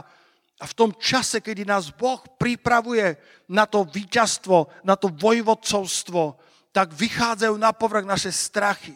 [0.62, 3.18] a v tom čase, kedy nás Boh pripravuje
[3.50, 6.38] na to víťazstvo, na to vojvodcovstvo,
[6.70, 8.94] tak vychádzajú na povrch naše strachy.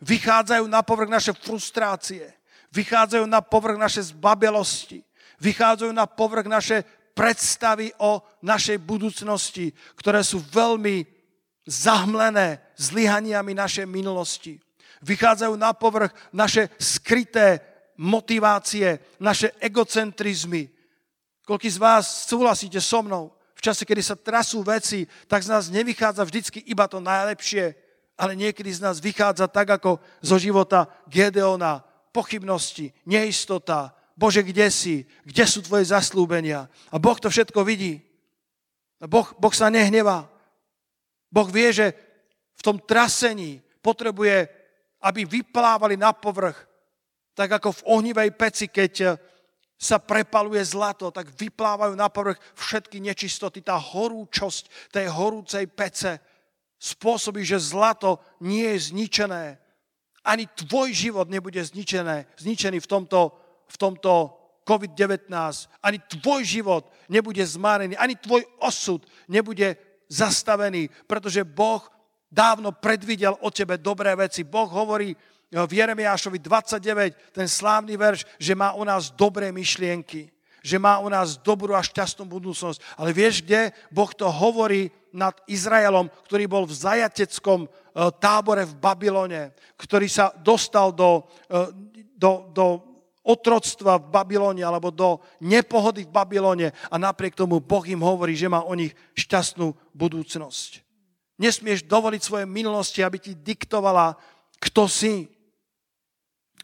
[0.00, 2.24] Vychádzajú na povrch naše frustrácie.
[2.72, 5.04] Vychádzajú na povrch naše zbabelosti.
[5.36, 6.84] Vychádzajú na povrch naše
[7.16, 11.08] predstavy o našej budúcnosti, ktoré sú veľmi
[11.64, 14.60] zahmlené zlyhaniami našej minulosti.
[15.00, 17.64] Vychádzajú na povrch naše skryté
[17.96, 20.68] motivácie, naše egocentrizmy.
[21.48, 23.32] Koľký z vás súhlasíte so mnou?
[23.56, 27.72] V čase, kedy sa trasú veci, tak z nás nevychádza vždycky iba to najlepšie,
[28.20, 31.80] ale niekedy z nás vychádza tak, ako zo života Gedeona,
[32.12, 35.04] pochybnosti, neistota, Bože, kde si?
[35.28, 36.72] Kde sú tvoje zaslúbenia?
[36.88, 38.00] A Boh to všetko vidí.
[39.00, 40.24] A boh, boh sa nehnevá.
[41.28, 41.92] Boh vie, že
[42.56, 44.48] v tom trasení potrebuje,
[45.04, 46.56] aby vyplávali na povrch,
[47.36, 49.20] tak ako v ohnivej peci, keď
[49.76, 53.60] sa prepaluje zlato, tak vyplávajú na povrch všetky nečistoty.
[53.60, 56.16] Tá horúčosť tej horúcej pece
[56.80, 59.60] spôsobí, že zlato nie je zničené.
[60.24, 64.34] Ani tvoj život nebude zničené, zničený v tomto v tomto
[64.66, 65.30] COVID-19,
[65.78, 69.78] ani tvoj život nebude zmárený, ani tvoj osud nebude
[70.10, 71.86] zastavený, pretože Boh
[72.26, 74.42] dávno predvidel o tebe dobré veci.
[74.42, 75.18] Boh hovorí eh,
[75.54, 80.30] v Jeremiášovi 29, ten slávny verš, že má o nás dobré myšlienky,
[80.66, 82.98] že má o nás dobrú a šťastnú budúcnosť.
[82.98, 87.70] Ale vieš, kde Boh to hovorí nad Izraelom, ktorý bol v zajateckom eh,
[88.18, 91.70] tábore v Babylone, ktorý sa dostal do, eh,
[92.18, 92.85] do, do
[93.26, 98.46] otroctva v Babylone alebo do nepohody v Babylone a napriek tomu Boh im hovorí, že
[98.46, 100.86] má o nich šťastnú budúcnosť.
[101.36, 104.14] Nesmieš dovoliť svoje minulosti, aby ti diktovala,
[104.62, 105.28] kto si.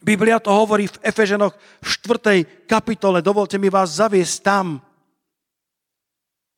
[0.01, 2.71] Biblia to hovorí v Efeženoch v 4.
[2.71, 3.21] kapitole.
[3.21, 4.81] Dovolte mi vás zaviesť tam.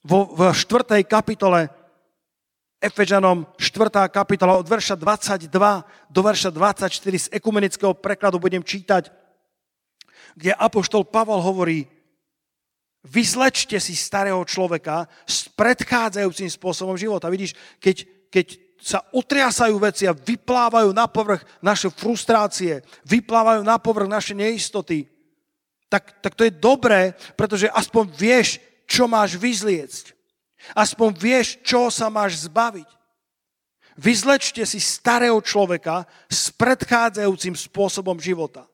[0.04, 1.00] Vo, v 4.
[1.08, 1.72] kapitole
[2.84, 4.12] Efežanom 4.
[4.12, 5.48] kapitola od verša 22
[6.12, 9.08] do verša 24 z ekumenického prekladu budem čítať
[10.34, 11.86] kde Apoštol Pavol hovorí,
[13.04, 17.30] vyzlečte si starého človeka s predchádzajúcim spôsobom života.
[17.30, 17.96] Vidíš, keď,
[18.32, 18.46] keď
[18.80, 25.08] sa otriasajú veci a vyplávajú na povrch naše frustrácie, vyplávajú na povrch naše neistoty,
[25.88, 30.16] tak, tak to je dobré, pretože aspoň vieš, čo máš vyzliecť.
[30.74, 32.88] Aspoň vieš, čo sa máš zbaviť.
[33.94, 38.66] Vyzlečte si starého človeka s predchádzajúcim spôsobom života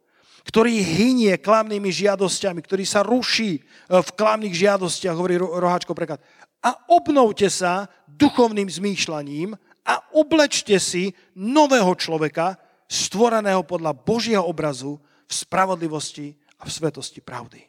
[0.46, 3.60] ktorý hynie klamnými žiadosťami, ktorý sa ruší e,
[4.00, 6.20] v klamných žiadostiach, hovorí Roháčko preklad.
[6.60, 14.98] A obnovte sa duchovným zmýšľaním a oblečte si nového človeka, stvoreného podľa Božieho obrazu
[15.30, 17.62] v spravodlivosti a v svetosti pravdy.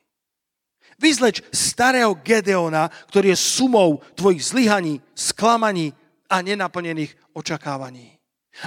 [0.98, 5.94] Vyzleč starého Gedeona, ktorý je sumou tvojich zlyhaní, sklamaní
[6.30, 8.18] a nenaplnených očakávaní.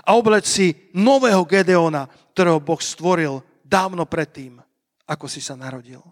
[0.02, 4.60] A obleč si nového Gedeona, ktorého Boh stvoril dávno predtým,
[5.08, 6.04] ako si sa narodil.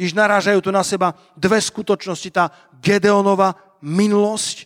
[0.00, 2.30] Iž narážajú tu na seba dve skutočnosti.
[2.32, 2.48] Tá
[2.80, 3.52] Gedeonova
[3.84, 4.64] minulosť,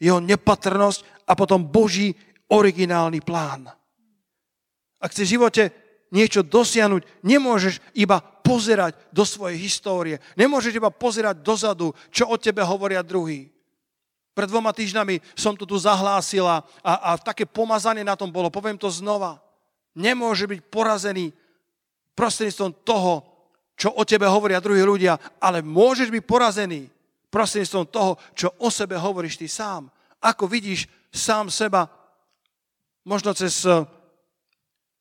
[0.00, 2.16] jeho nepatrnosť a potom Boží
[2.48, 3.68] originálny plán.
[5.04, 5.62] Ak chceš v živote
[6.08, 10.16] niečo dosiahnuť, nemôžeš iba pozerať do svojej histórie.
[10.32, 13.52] Nemôžeš iba pozerať dozadu, čo o tebe hovoria druhí.
[14.32, 18.48] Pred dvoma týždňami som to tu zahlásila a, a také pomazanie na tom bolo.
[18.48, 19.43] Poviem to znova
[19.94, 21.30] nemôže byť porazený
[22.14, 23.14] prostredníctvom toho,
[23.74, 26.86] čo o tebe hovoria druhí ľudia, ale môžeš byť porazený
[27.30, 29.90] prostredníctvom toho, čo o sebe hovoríš ty sám.
[30.22, 31.90] Ako vidíš sám seba,
[33.02, 33.82] možno cez eh,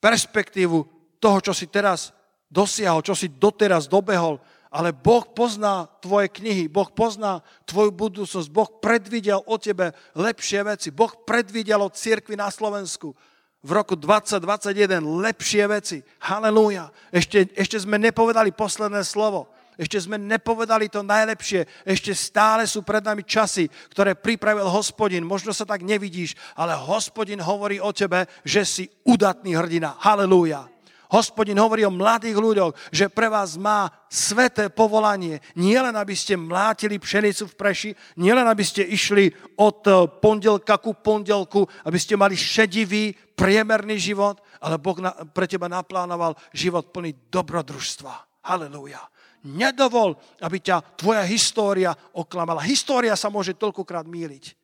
[0.02, 0.86] perspektívu
[1.22, 2.12] toho, čo si teraz
[2.50, 4.42] dosiahol, čo si doteraz dobehol,
[4.74, 10.90] ale Boh pozná tvoje knihy, Boh pozná tvoju budúcnosť, Boh predvidel o tebe lepšie veci,
[10.90, 13.14] Boh predvidel o cirkvi na Slovensku,
[13.64, 15.98] v roku 2021 lepšie veci.
[16.20, 16.92] Halelúja.
[17.16, 19.48] Ešte, ešte sme nepovedali posledné slovo.
[19.74, 21.66] Ešte sme nepovedali to najlepšie.
[21.88, 25.26] Ešte stále sú pred nami časy, ktoré pripravil hospodin.
[25.26, 29.98] Možno sa tak nevidíš, ale hospodin hovorí o tebe, že si udatný hrdina.
[29.98, 30.73] Halelúja.
[31.14, 35.46] Hospodin hovorí o mladých ľuďoch, že pre vás má sveté povolanie.
[35.54, 39.30] Nie len, aby ste mlátili pšenicu v preši, nie len, aby ste išli
[39.62, 44.98] od eh, pondelka ku pondelku, aby ste mali šedivý, priemerný život, ale Boh
[45.34, 48.46] pre teba naplánoval život plný dobrodružstva.
[48.50, 49.02] Halelúja.
[49.44, 52.66] Nedovol, aby ťa tvoja história oklamala.
[52.66, 54.56] História sa môže toľkokrát míliť.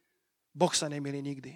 [0.56, 1.52] Boh sa nemýli nikdy.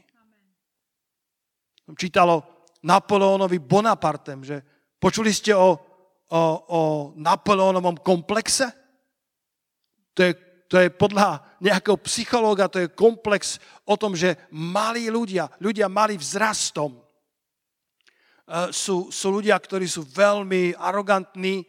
[1.98, 4.73] Čítalo Napoleónovi Bonapartem, že
[5.04, 5.76] počuli ste o,
[6.32, 6.82] o, o
[7.20, 8.72] Napoleónovom komplexe?
[10.16, 10.32] To je,
[10.72, 16.16] to je podľa nejakého psychológa, to je komplex o tom, že malí ľudia, ľudia mali
[16.16, 17.02] vzrastom, e,
[18.72, 21.66] sú, sú ľudia, ktorí sú veľmi arogantní, e,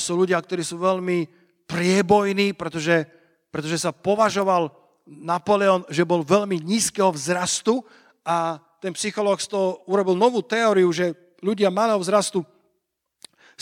[0.00, 1.28] sú ľudia, ktorí sú veľmi
[1.68, 3.04] priebojní, pretože,
[3.52, 4.72] pretože sa považoval
[5.04, 7.84] Napoleon, že bol veľmi nízkeho vzrastu
[8.24, 12.46] a ten psychológ z toho urobil novú teóriu, že ľudia malého vzrastu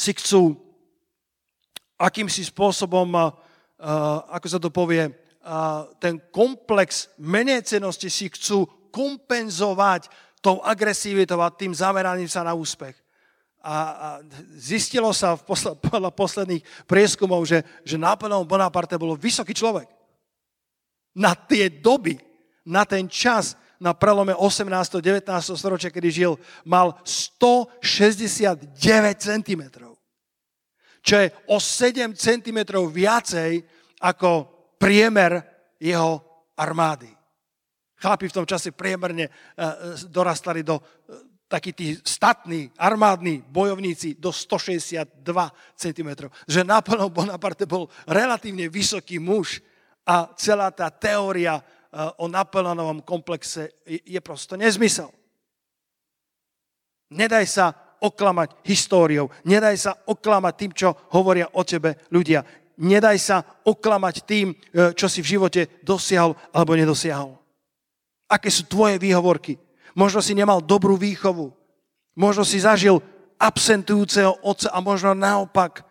[0.00, 0.56] si chcú
[2.00, 3.36] akýmsi spôsobom
[4.28, 5.08] ako sa to povie,
[5.96, 10.12] ten komplex menecenosti si chcú kompenzovať
[10.44, 12.96] tou agresivitou a tým zameraním sa na úspech.
[13.60, 14.16] A,
[14.56, 19.88] zistilo sa v posle, podľa posledných prieskumov, že, že Napoleon Bonaparte bol vysoký človek.
[21.12, 22.16] Na tie doby,
[22.64, 24.64] na ten čas, na prelome 18.
[24.64, 25.28] 19.
[25.56, 26.32] storočia, kedy žil,
[26.64, 28.64] mal 169
[29.20, 29.89] cm
[31.00, 32.58] čo je o 7 cm
[32.92, 33.52] viacej
[34.04, 34.30] ako
[34.80, 35.40] priemer
[35.80, 36.20] jeho
[36.56, 37.08] armády.
[38.00, 39.32] Chlapi v tom čase priemerne eh,
[40.08, 45.20] dorastali do eh, takí tí statní armádni bojovníci do 162
[45.76, 46.10] cm.
[46.48, 49.60] Že Napoleon Bonaparte bol relatívne vysoký muž
[50.06, 55.12] a celá tá teória eh, o Napoleonovom komplexe je prosto nezmysel.
[57.10, 59.28] Nedaj sa oklamať históriou.
[59.44, 62.42] Nedaj sa oklamať tým, čo hovoria o tebe ľudia.
[62.80, 64.56] Nedaj sa oklamať tým, e,
[64.96, 67.36] čo si v živote dosiahol alebo nedosiahol.
[68.32, 69.60] Aké sú tvoje výhovorky?
[69.92, 71.52] Možno si nemal dobrú výchovu.
[72.16, 73.04] Možno si zažil
[73.36, 75.84] absentujúceho otca a možno naopak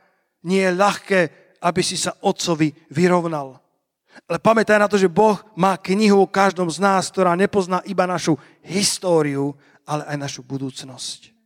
[0.45, 1.21] nie je ľahké,
[1.61, 3.59] aby si sa otcovi vyrovnal.
[4.25, 8.03] Ale pamätaj na to, že Boh má knihu o každom z nás, ktorá nepozná iba
[8.09, 8.35] našu
[8.65, 9.55] históriu,
[9.87, 11.38] ale aj našu budúcnosť.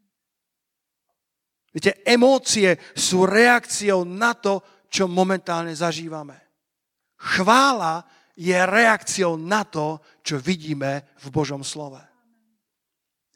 [1.73, 4.61] Viete, emócie sú reakciou na to,
[4.93, 6.37] čo momentálne zažívame.
[7.17, 8.05] Chvála
[8.37, 12.01] je reakciou na to, čo vidíme v Božom slove.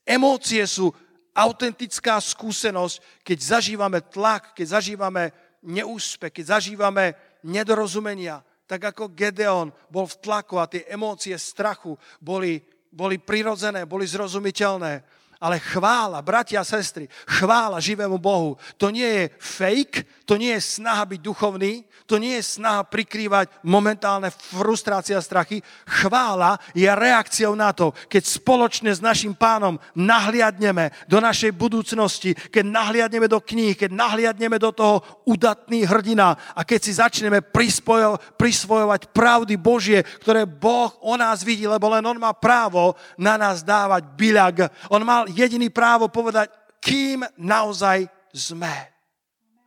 [0.06, 0.94] Emócie sú
[1.34, 5.34] autentická skúsenosť, keď zažívame tlak, keď zažívame
[5.66, 7.14] neúspech, keď zažívame
[7.46, 12.60] nedorozumenia, tak ako Gedeon bol v tlaku a tie emócie strachu boli,
[12.90, 15.06] boli prirodzené, boli zrozumiteľné
[15.38, 20.62] ale chvála, bratia a sestry, chvála živému Bohu, to nie je fake, to nie je
[20.82, 25.60] snaha byť duchovný, to nie je snaha prikrývať momentálne frustrácie a strachy.
[25.84, 32.64] Chvála je reakciou na to, keď spoločne s našim pánom nahliadneme do našej budúcnosti, keď
[32.64, 39.12] nahliadneme do kníh, keď nahliadneme do toho udatný hrdina a keď si začneme prispojo, prisvojovať
[39.12, 44.08] pravdy Božie, ktoré Boh o nás vidí, lebo len On má právo na nás dávať
[44.16, 44.56] byľak.
[44.96, 46.50] On mal jediný právo povedať,
[46.82, 48.76] kým naozaj sme.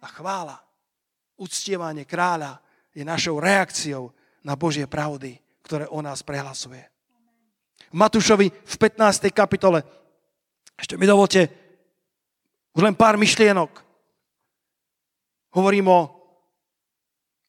[0.00, 0.56] A chvála,
[1.36, 2.60] uctievanie kráľa
[2.96, 4.12] je našou reakciou
[4.44, 6.80] na Božie pravdy, ktoré o nás prehlasuje.
[7.90, 9.28] V Matúšovi v 15.
[9.34, 9.82] kapitole,
[10.78, 11.50] ešte mi dovolte
[12.72, 13.82] už len pár myšlienok.
[15.50, 16.00] Hovorím o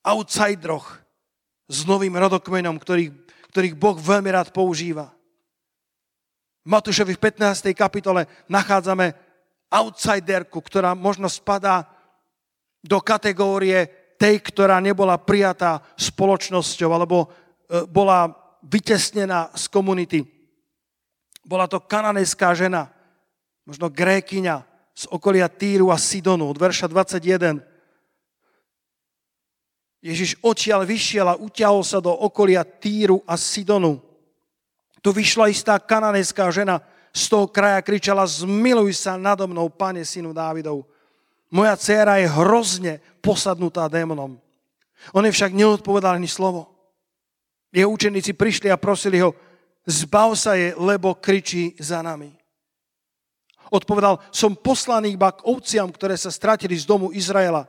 [0.01, 0.97] outsideroch
[1.69, 3.13] s novým rodokmenom, ktorých,
[3.53, 5.13] ktorých Boh veľmi rád používa.
[6.61, 7.73] Matúšovi v 15.
[7.73, 9.17] kapitole nachádzame
[9.73, 11.89] outsiderku, ktorá možno spadá
[12.85, 17.27] do kategórie tej, ktorá nebola prijatá spoločnosťou alebo e,
[17.89, 18.29] bola
[18.61, 20.19] vytesnená z komunity.
[21.41, 22.93] Bola to kananejská žena,
[23.65, 24.61] možno grékyňa
[24.93, 27.57] z okolia Týru a Sidonu, od verša 21.
[30.05, 34.10] Ježiš odtiaľ vyšiel a utiahol sa do okolia Týru a Sidonu
[35.01, 36.81] tu vyšla istá kananejská žena
[37.11, 40.87] z toho kraja, kričala, zmiluj sa nado mnou, pane, synu Dávidov.
[41.51, 44.39] Moja dcéra je hrozne posadnutá démonom.
[45.11, 46.71] On je však neodpovedal ani slovo.
[47.73, 49.35] Jeho učeníci prišli a prosili ho,
[49.83, 52.31] zbav sa je, lebo kričí za nami.
[53.71, 57.67] Odpovedal, som poslaný iba k ovciam, ktoré sa stratili z domu Izraela.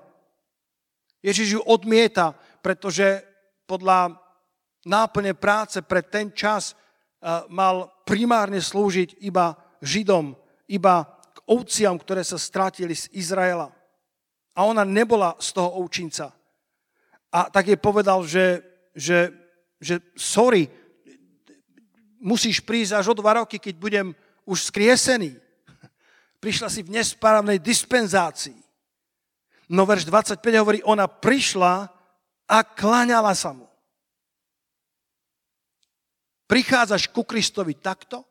[1.23, 3.23] Ježiš ju odmieta, pretože
[3.71, 4.19] podľa
[4.83, 6.75] náplne práce pre ten čas
[7.49, 10.35] mal primárne slúžiť iba Židom,
[10.71, 13.71] iba k ovciam, ktoré sa strátili z Izraela.
[14.53, 16.35] A ona nebola z toho ovčinca.
[17.33, 18.61] A tak je povedal, že,
[18.93, 19.33] že,
[19.81, 20.69] že sorry,
[22.21, 24.07] musíš prísť až o dva roky, keď budem
[24.45, 25.35] už skriesený.
[26.43, 28.59] Prišla si v nesprávnej dispenzácii.
[29.73, 31.89] No verš 25 hovorí, ona prišla
[32.45, 33.72] a kláňala sa mu.
[36.53, 38.29] Prichádzaš ku Kristovi takto,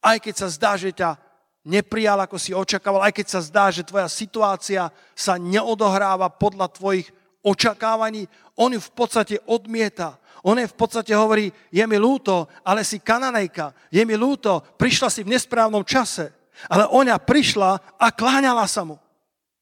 [0.00, 1.20] aj keď sa zdá, že ťa
[1.68, 7.12] neprijal, ako si očakával, aj keď sa zdá, že tvoja situácia sa neodohráva podľa tvojich
[7.44, 8.24] očakávaní,
[8.56, 10.16] on ju v podstate odmieta.
[10.44, 15.12] On je v podstate hovorí, je mi ľúto, ale si kananejka, je mi ľúto, prišla
[15.12, 16.32] si v nesprávnom čase.
[16.72, 18.96] Ale ona prišla a kláňala sa mu.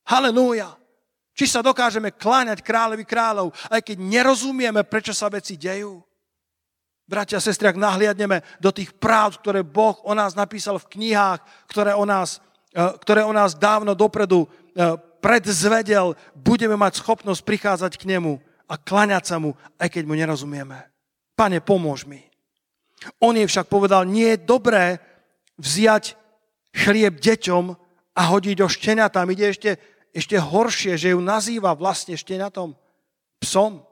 [0.07, 0.79] Halelúja.
[1.35, 6.03] Či sa dokážeme kláňať kráľovi kráľov, aj keď nerozumieme, prečo sa veci dejú.
[7.13, 11.45] Bratia a sestry, ak nahliadneme do tých práv, ktoré Boh o nás napísal v knihách,
[11.69, 12.41] ktoré o nás,
[12.73, 18.81] eh, ktoré o nás dávno dopredu eh, predzvedel, budeme mať schopnosť prichádzať k nemu a
[18.81, 20.89] klaňať sa mu, aj keď mu nerozumieme.
[21.37, 22.25] Pane, pomôž mi.
[23.21, 24.97] On jej však povedal, nie je dobré
[25.61, 26.17] vziať
[26.73, 27.65] chlieb deťom
[28.17, 29.29] a hodiť ho šteniatám.
[29.29, 29.71] Ide ešte,
[30.17, 32.73] ešte horšie, že ju nazýva vlastne šteniatom
[33.45, 33.85] psom.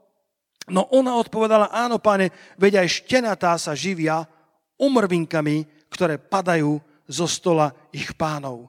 [0.69, 2.29] No ona odpovedala, áno, pane,
[2.61, 4.29] veď aj štenatá sa živia
[4.77, 8.69] umrvinkami, ktoré padajú zo stola ich pánov.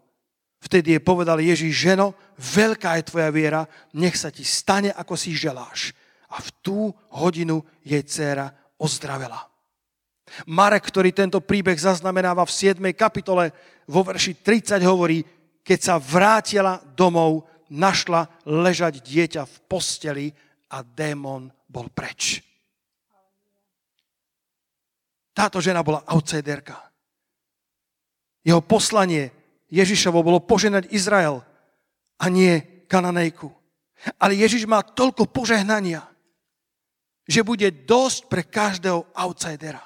[0.62, 3.66] Vtedy je povedal Ježíš, ženo, veľká je tvoja viera,
[3.98, 5.94] nech sa ti stane, ako si želáš.
[6.32, 6.80] A v tú
[7.18, 9.52] hodinu jej dcéra ozdravela.
[10.48, 12.78] Marek, ktorý tento príbeh zaznamenáva v 7.
[12.96, 13.52] kapitole,
[13.90, 15.26] vo verši 30 hovorí,
[15.66, 20.28] keď sa vrátila domov, našla ležať dieťa v posteli
[20.72, 22.44] a démon bol preč.
[25.32, 26.76] Táto žena bola outsiderka.
[28.44, 29.32] Jeho poslanie
[29.72, 31.40] Ježišovo bolo poženať Izrael
[32.20, 33.48] a nie Kananejku.
[34.20, 36.04] Ale Ježiš má toľko požehnania,
[37.24, 39.80] že bude dosť pre každého outsidera.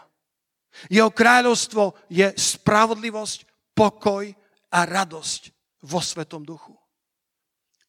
[0.90, 4.26] Jeho kráľovstvo je spravodlivosť, pokoj
[4.72, 5.42] a radosť
[5.86, 6.74] vo Svetom duchu.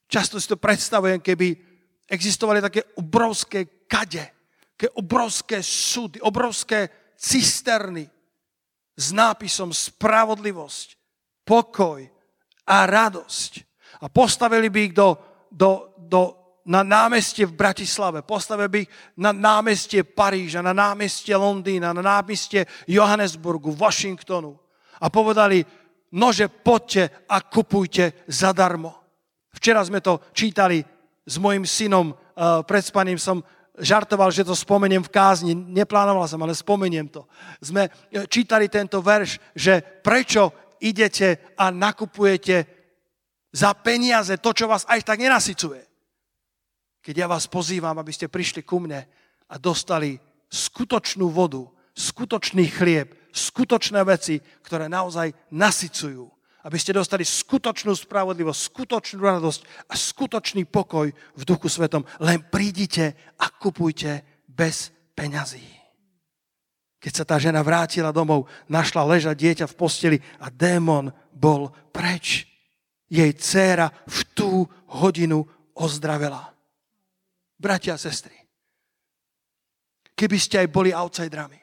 [0.06, 1.56] Často si to predstavujem, keby
[2.06, 4.26] existovali také obrovské kade,
[4.76, 8.04] také obrovské súdy, obrovské cisterny
[8.96, 10.88] s nápisom spravodlivosť,
[11.48, 12.04] pokoj
[12.68, 13.52] a radosť.
[14.04, 15.16] A postavili by ich do,
[15.48, 16.22] do, do,
[16.68, 22.68] na námestie v Bratislave, postavili by ich na námestie Paríža, na námestie Londýna, na námestie
[22.84, 24.58] Johannesburgu, Washingtonu.
[25.00, 25.64] A povedali,
[26.12, 28.92] nože poďte a kupujte zadarmo.
[29.56, 30.84] Včera sme to čítali
[31.24, 33.40] s mojim synom, uh, pred spaním som
[33.80, 35.52] žartoval, že to spomeniem v kázni.
[35.52, 37.24] Neplánoval som, ale spomeniem to.
[37.60, 42.56] Sme e, čítali tento verš, že prečo idete a nakupujete
[43.52, 45.82] za peniaze to, čo vás aj tak nenasycuje.
[47.00, 49.00] Keď ja vás pozývam, aby ste prišli ku mne
[49.48, 50.20] a dostali
[50.52, 51.64] skutočnú vodu,
[51.96, 56.35] skutočný chlieb, skutočné veci, ktoré naozaj nasycujú
[56.66, 62.02] aby ste dostali skutočnú spravodlivosť, skutočnú radosť a skutočný pokoj v duchu svetom.
[62.18, 65.62] Len prídite a kupujte bez peňazí.
[66.98, 72.50] Keď sa tá žena vrátila domov, našla ležať dieťa v posteli a démon bol preč.
[73.06, 74.66] Jej dcéra v tú
[74.98, 75.46] hodinu
[75.78, 76.50] ozdravela.
[77.54, 78.34] Bratia a sestry,
[80.18, 81.62] keby ste aj boli outsiderami,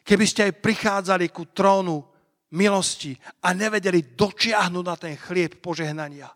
[0.00, 2.11] keby ste aj prichádzali ku trónu
[2.52, 6.28] milosti a nevedeli dočiahnuť na ten chlieb požehnania.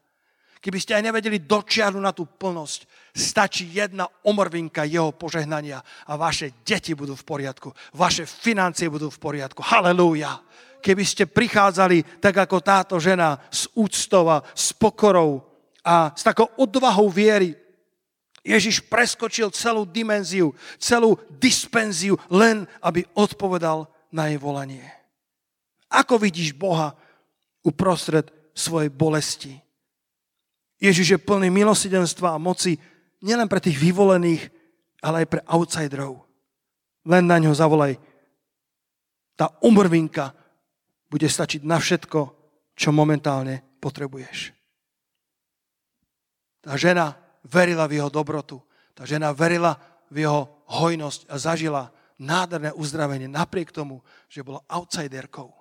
[0.66, 5.78] Keby ste aj nevedeli dočiahnuť na tú plnosť, stačí jedna omrvinka jeho požehnania
[6.10, 9.62] a vaše deti budú v poriadku, vaše financie budú v poriadku.
[9.62, 10.42] Halelúja!
[10.82, 15.42] Keby ste prichádzali tak ako táto žena s úctou s pokorou
[15.86, 17.54] a s takou odvahou viery,
[18.46, 24.95] Ježiš preskočil celú dimenziu, celú dispenziu, len aby odpovedal na jej volanie.
[25.90, 26.94] Ako vidíš Boha
[27.62, 29.54] uprostred svojej bolesti?
[30.76, 32.76] Ježiš je plný milosidenstva a moci
[33.24, 34.42] nielen pre tých vyvolených,
[35.00, 36.26] ale aj pre outsiderov.
[37.06, 37.96] Len na ňo zavolaj.
[39.38, 40.34] Tá umrvinka
[41.08, 42.20] bude stačiť na všetko,
[42.76, 44.52] čo momentálne potrebuješ.
[46.60, 47.14] Tá žena
[47.46, 48.60] verila v jeho dobrotu.
[48.92, 49.78] Tá žena verila
[50.10, 51.82] v jeho hojnosť a zažila
[52.18, 55.55] nádherné uzdravenie napriek tomu, že bola outsiderkou.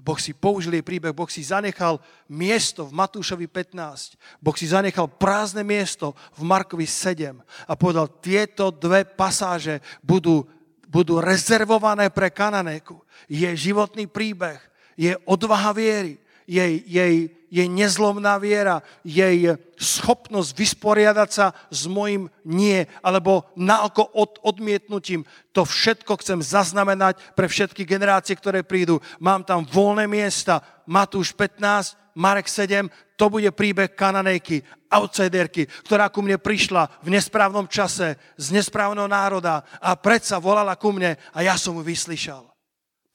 [0.00, 1.98] Boh si použil jej príbeh, Boh si zanechal
[2.30, 8.70] miesto v Matúšovi 15, Boh si zanechal prázdne miesto v Markovi 7 a povedal, tieto
[8.70, 10.46] dve pasáže budú,
[10.86, 13.02] budú rezervované pre Kananéku.
[13.26, 14.62] Je životný príbeh,
[14.94, 17.14] je odvaha viery, jej, jej,
[17.56, 25.24] jej nezlomná viera, jej schopnosť vysporiadať sa s mojim nie, alebo naoko od, odmietnutím.
[25.56, 29.00] To všetko chcem zaznamenať pre všetky generácie, ktoré prídu.
[29.16, 30.60] Mám tam voľné miesta.
[30.84, 34.60] Matúš 15, Marek 7, to bude príbeh kananejky,
[34.92, 40.92] outsiderky, ktorá ku mne prišla v nesprávnom čase z nesprávneho národa a predsa volala ku
[40.92, 42.55] mne a ja som ju vyslyšal.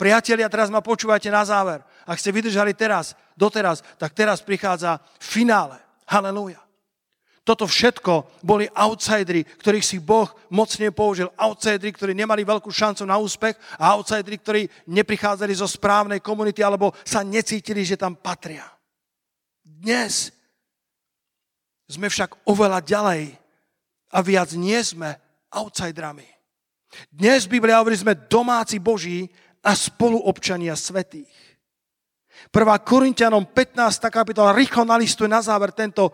[0.02, 1.86] Priatelia, teraz ma počúvajte na záver.
[2.10, 5.78] Ak ste vydržali teraz, doteraz, tak teraz prichádza finále.
[6.10, 6.58] Halelúja.
[7.46, 11.30] Toto všetko boli outsidery, ktorých si Boh mocne použil.
[11.38, 16.98] Outsidery, ktorí nemali veľkú šancu na úspech a outsidery, ktorí neprichádzali zo správnej komunity alebo
[17.06, 18.66] sa necítili, že tam patria.
[19.62, 20.34] Dnes
[21.86, 23.38] sme však oveľa ďalej
[24.10, 25.14] a viac nie sme
[25.54, 26.26] outsiderami.
[27.14, 29.30] Dnes Biblia hovorí, sme domáci Boží
[29.62, 31.30] a spoluobčania svetých.
[32.50, 32.58] 1.
[32.82, 34.10] Korintianom 15.
[34.10, 36.10] kapitola rýchlo nalistuje na záver tento,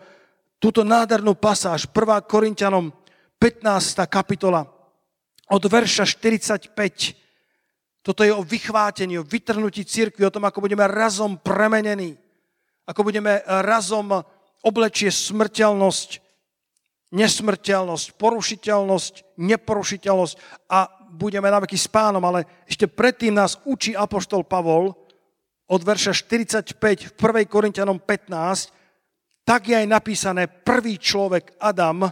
[0.59, 1.87] túto nádhernú pasáž.
[1.87, 2.27] 1.
[2.27, 2.91] Korintianom
[3.39, 4.03] 15.
[4.11, 4.67] kapitola
[5.47, 6.75] od verša 45.
[8.03, 12.15] Toto je o vychvátení, o vytrhnutí církvy, o tom, ako budeme razom premenení,
[12.87, 14.23] ako budeme razom
[14.63, 16.09] oblečie smrteľnosť,
[17.11, 20.35] nesmrteľnosť, porušiteľnosť, neporušiteľnosť
[20.71, 20.79] a
[21.11, 24.95] budeme na veky s pánom, ale ešte predtým nás učí Apoštol Pavol
[25.67, 27.45] od verša 45 v 1.
[27.47, 28.71] Korintianom 15,
[29.47, 32.07] tak je aj napísané, prvý človek Adam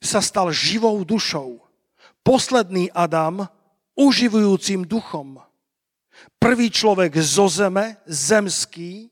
[0.00, 1.60] sa stal živou dušou.
[2.20, 3.44] Posledný Adam
[3.96, 5.40] uživujúcim duchom.
[6.36, 9.08] Prvý človek zo zeme, zemský,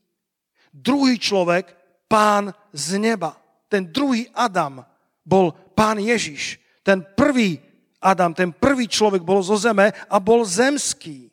[0.73, 1.73] druhý človek
[2.09, 3.37] pán z neba.
[3.69, 4.81] Ten druhý Adam
[5.21, 6.57] bol pán Ježiš.
[6.81, 7.61] Ten prvý
[7.99, 11.27] Adam, ten prvý človek bol zo zeme a bol zemský.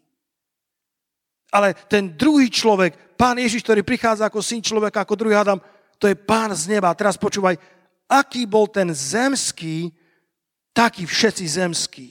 [1.54, 5.62] Ale ten druhý človek, pán Ježiš, ktorý prichádza ako syn človeka, ako druhý Adam,
[5.96, 6.90] to je pán z neba.
[6.92, 7.56] Teraz počúvaj,
[8.10, 9.94] aký bol ten zemský,
[10.74, 12.08] taký všetci zemský.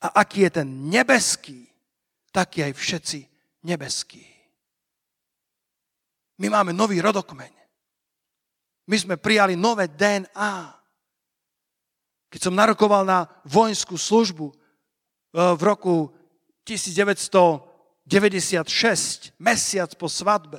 [0.00, 1.66] A aký je ten nebeský,
[2.30, 3.20] taký aj všetci
[3.66, 4.22] nebeský.
[6.38, 7.52] My máme nový rodokmeň.
[8.84, 10.83] My sme prijali nové DNA.
[12.34, 14.54] Keď som narokoval na vojenskú službu e,
[15.54, 16.10] v roku
[16.66, 18.10] 1996,
[19.38, 20.58] mesiac po svadbe,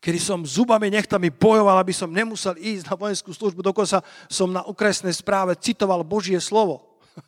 [0.00, 4.00] kedy som zubami nechtami bojoval, aby som nemusel ísť na vojenskú službu, dokonca
[4.32, 6.96] som na okresnej správe citoval Božie slovo.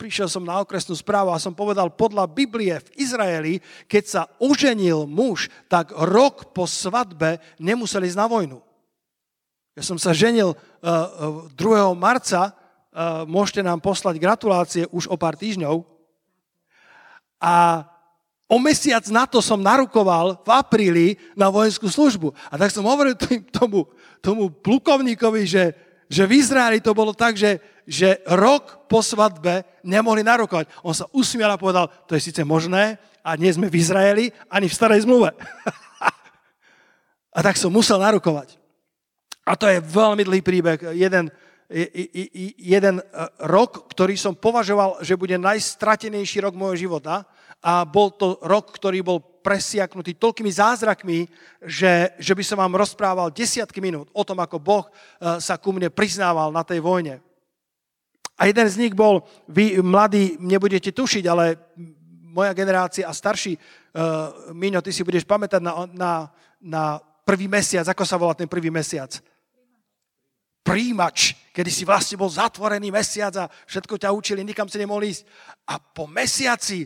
[0.00, 5.08] Prišiel som na okresnú správu a som povedal, podľa Biblie v Izraeli, keď sa oženil
[5.08, 8.60] muž, tak rok po svadbe nemusel ísť na vojnu.
[9.78, 11.54] Ja som sa ženil 2.
[11.54, 12.57] Uh, uh, marca,
[13.30, 15.86] môžete nám poslať gratulácie už o pár týždňov.
[17.38, 17.86] A
[18.50, 21.06] o mesiac na to som narukoval v apríli
[21.38, 22.34] na vojenskú službu.
[22.50, 23.14] A tak som hovoril
[23.58, 23.86] tomu,
[24.18, 25.64] tomu plukovníkovi, že,
[26.10, 30.66] že v Izraeli to bolo tak, že, že rok po svadbe nemohli narukovať.
[30.82, 34.72] On sa usmial a povedal, to je síce možné, a nie sme v Izraeli, ani
[34.72, 35.36] v starej zmluve.
[37.36, 38.56] a tak som musel narukovať.
[39.44, 40.80] A to je veľmi dlhý príbeh.
[40.96, 41.28] Jeden,
[41.68, 43.02] jeden e,
[43.44, 47.28] rok, ktorý som považoval, že bude najstratenejší rok môjho života.
[47.60, 51.28] A bol to rok, ktorý bol presiaknutý toľkými zázrakmi,
[51.60, 54.90] že, že by som vám rozprával desiatky minút o tom, ako Boh e,
[55.44, 57.20] sa ku mne priznával na tej vojne.
[58.38, 61.58] A jeden z nich bol, vy mladí nebudete tušiť, ale
[62.30, 66.12] moja generácia a starší, uh, Míňo, ty si budeš pamätať na, na,
[66.62, 66.82] na
[67.26, 69.10] prvý mesiac, ako sa volá ten prvý mesiac?
[70.68, 75.24] Príjimač, kedy si vlastne bol zatvorený mesiac a všetko ťa učili, nikam si nemohli ísť.
[75.72, 76.84] A po mesiaci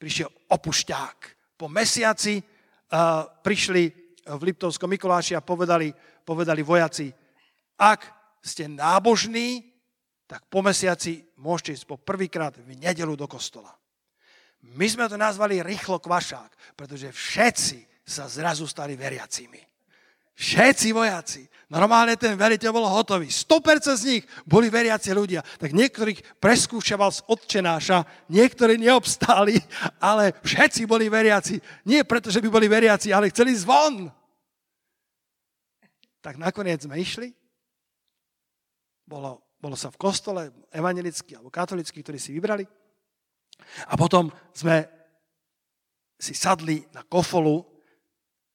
[0.00, 1.18] prišiel opušťák.
[1.60, 3.82] Po mesiaci uh, prišli
[4.24, 5.92] v Liptovskom Mikuláši a povedali,
[6.24, 7.12] povedali vojaci,
[7.78, 8.00] ak
[8.40, 9.64] ste nábožní,
[10.28, 13.72] tak po mesiaci môžete ísť po prvýkrát v nedelu do kostola.
[14.76, 19.67] My sme to nazvali rýchlo kvašák, pretože všetci sa zrazu stali veriacimi.
[20.38, 21.42] Všetci vojaci.
[21.68, 23.28] Normálne ten veriteľ bol hotový.
[23.28, 25.44] 100% z nich boli veriaci ľudia.
[25.44, 29.60] Tak niektorých preskúšaval z odčenáša, niektorí neobstáli,
[30.00, 31.60] ale všetci boli veriaci.
[31.84, 34.08] Nie preto, že by boli veriaci, ale chceli zvon.
[36.24, 37.34] Tak nakoniec sme išli.
[39.04, 42.64] Bolo, bolo sa v kostole, evangelický alebo katolický, ktorí si vybrali.
[43.90, 44.88] A potom sme
[46.16, 47.60] si sadli na kofolu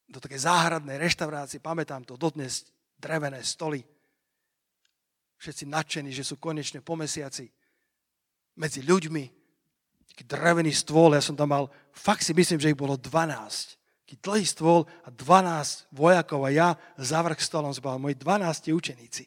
[0.08, 2.68] do takej záhradnej reštaurácie, pamätám to dodnes,
[3.00, 3.84] drevené stoly.
[5.40, 7.52] Všetci nadšení, že sú konečne po mesiaci
[8.56, 9.24] medzi ľuďmi.
[10.14, 14.08] Taký drevený stôl, ja som tam mal, fakt si myslím, že ich bolo 12.
[14.08, 19.26] Taký dlhý stôl a 12 vojakov a ja za vrch stolom bol moji 12 učeníci.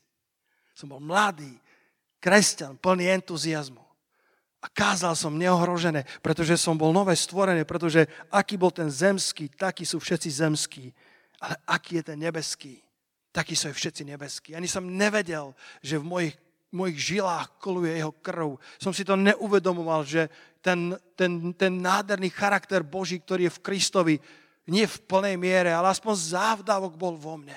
[0.76, 1.56] Som bol mladý,
[2.20, 3.85] kresťan, plný entuziasmu.
[4.66, 9.86] A kázal som neohrožené, pretože som bol nové stvorené, pretože aký bol ten zemský, takí
[9.86, 10.90] sú všetci zemskí.
[11.38, 12.82] Ale aký je ten nebeský,
[13.30, 14.50] takí sú aj všetci nebeskí.
[14.58, 16.34] Ani som nevedel, že v mojich,
[16.74, 18.58] mojich žilách koluje jeho krv.
[18.82, 20.26] Som si to neuvedomoval, že
[20.58, 24.16] ten, ten, ten nádherný charakter Boží, ktorý je v Kristovi,
[24.66, 27.54] nie v plnej miere, ale aspoň závdavok bol vo mne.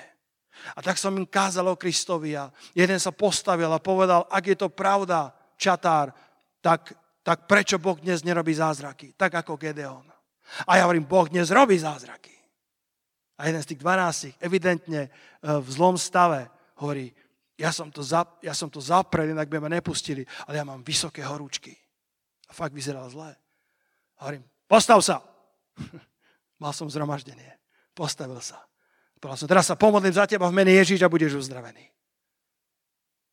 [0.76, 4.56] A tak som im kázal o Kristovi a jeden sa postavil a povedal, ak je
[4.60, 6.14] to pravda, čatár,
[6.60, 6.92] tak,
[7.24, 9.12] tak prečo Boh dnes nerobí zázraky?
[9.16, 10.06] Tak ako Gedeon.
[10.66, 12.32] A ja hovorím, Boh dnes robí zázraky.
[13.40, 17.08] A jeden z tých 12 evidentne e, v zlom stave hovorí,
[17.56, 20.84] ja som to, zap, ja som to zaprel, inak by ma nepustili, ale ja mám
[20.84, 21.72] vysoké horúčky.
[22.48, 23.32] A fakt vyzeral zle.
[24.16, 25.24] A hovorím, postav sa.
[26.62, 27.56] Mal som zhromaždenie.
[27.96, 28.60] Postavil sa.
[29.20, 31.84] Povedal som, teraz sa pomodlím za teba v mene Ježíš a budeš uzdravený.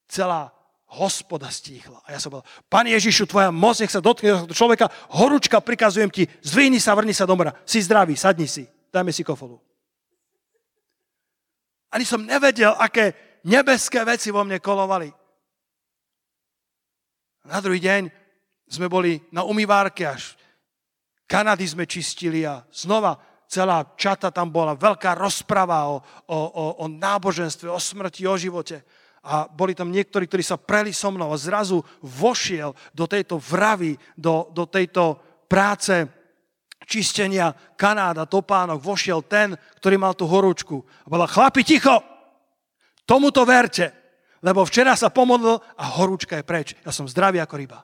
[0.08, 0.52] Celá
[0.88, 2.00] hospoda stíchla.
[2.08, 4.88] A ja som povedal, Pane Ježišu, tvoja moc nech sa dotkne človeka,
[5.20, 7.52] horúčka, prikazujem ti, zvihni sa, vrni sa do mora.
[7.68, 9.60] Si zdravý, sadni si, dajme si kofolu.
[11.92, 15.12] Ani som nevedel, aké nebeské veci vo mne kolovali.
[17.48, 18.12] Na druhý deň
[18.68, 20.36] sme boli na umývárke až
[21.28, 23.20] Kanady sme čistili a znova
[23.52, 28.84] celá čata tam bola, veľká rozprava o, o, o, o náboženstve, o smrti, o živote.
[29.28, 34.00] A boli tam niektorí, ktorí sa preli so mnou a zrazu vošiel do tejto vravy,
[34.16, 35.20] do, do tejto
[35.52, 36.08] práce
[36.88, 40.80] čistenia Kanáda, topánok, vošiel ten, ktorý mal tú horúčku.
[41.04, 42.00] A bola, chlapi, ticho!
[43.04, 43.92] Tomuto verte,
[44.40, 46.68] lebo včera sa pomodlil a horúčka je preč.
[46.88, 47.80] Ja som zdravý ako ryba.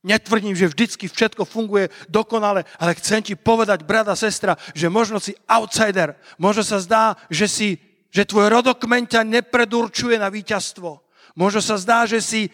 [0.00, 5.36] Netvrdím, že vždycky všetko funguje dokonale, ale chcem ti povedať, brada, sestra, že možno si
[5.44, 6.16] outsider.
[6.40, 7.68] Možno sa zdá, že, si,
[8.10, 10.98] že tvoj rodokmeň ťa nepredurčuje na víťazstvo.
[11.38, 12.50] Možno sa zdá, že si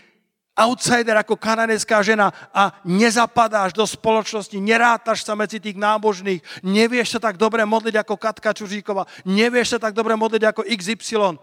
[0.57, 7.20] outsider ako kanadenská žena a nezapadáš do spoločnosti, nerátaš sa medzi tých nábožných, nevieš sa
[7.20, 11.36] tak dobre modliť ako Katka Čužíková, nevieš sa tak dobre modliť ako XY.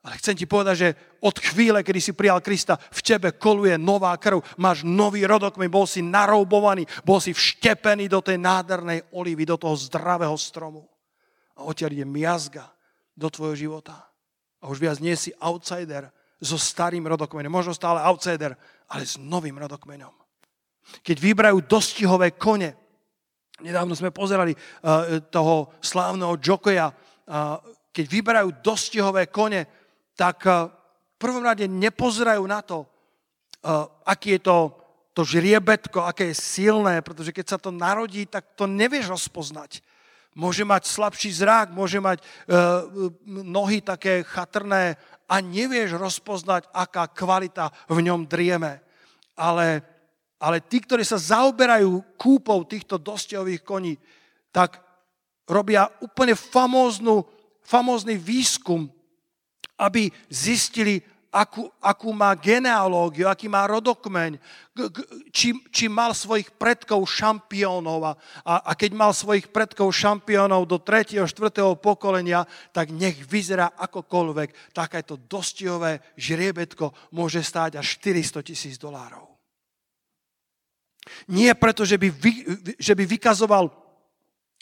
[0.00, 0.88] Ale chcem ti povedať, že
[1.20, 5.84] od chvíle, kedy si prijal Krista, v tebe koluje nová krv, máš nový rodok, bol
[5.84, 10.88] si naroubovaný, bol si vštepený do tej nádhernej olivy, do toho zdravého stromu.
[11.52, 12.72] A odtiaľ ide miazga
[13.20, 14.08] do tvojho života.
[14.64, 16.08] A už viac nie si outsider
[16.40, 17.52] so starým rodokmenom.
[17.52, 18.56] Možno stále outsider,
[18.88, 20.12] ale s novým rodokmenom.
[21.04, 22.72] Keď vybrajú dostihové kone,
[23.60, 27.60] nedávno sme pozerali uh, toho slávneho Jokoja, uh,
[27.90, 29.66] keď vyberajú dostihové kone,
[30.14, 30.68] tak eh,
[31.16, 34.58] v prvom rade nepozerajú na to, eh, aký je to,
[35.16, 39.82] to žriebetko, aké je silné, pretože keď sa to narodí, tak to nevieš rozpoznať.
[40.38, 42.86] Môže mať slabší zrak, môže mať uh,
[43.26, 44.94] nohy také chatrné
[45.26, 48.78] a nevieš rozpoznať, aká kvalita v ňom drieme.
[49.34, 49.82] Ale,
[50.38, 53.94] ale tí, ktorí sa zaoberajú kúpou týchto dostiových koní,
[54.54, 54.78] tak
[55.50, 57.26] robia úplne famóznu,
[57.66, 58.86] famózny výskum
[59.80, 61.00] aby zistili,
[61.30, 64.36] akú, akú má genealógiu, aký má rodokmeň,
[65.30, 68.12] či, či mal svojich predkov šampiónov a,
[68.44, 71.22] a keď mal svojich predkov šampiónov do 3.
[71.22, 71.30] 4.
[71.78, 74.74] pokolenia, tak nech vyzerá akokoľvek.
[74.74, 79.30] Takéto dostihové žriebetko môže stáť až 400 tisíc dolárov.
[81.30, 82.32] Nie preto, že by, vy,
[82.76, 83.70] že by vykazoval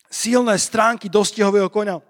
[0.08, 2.00] silné stránky dostihového koňa,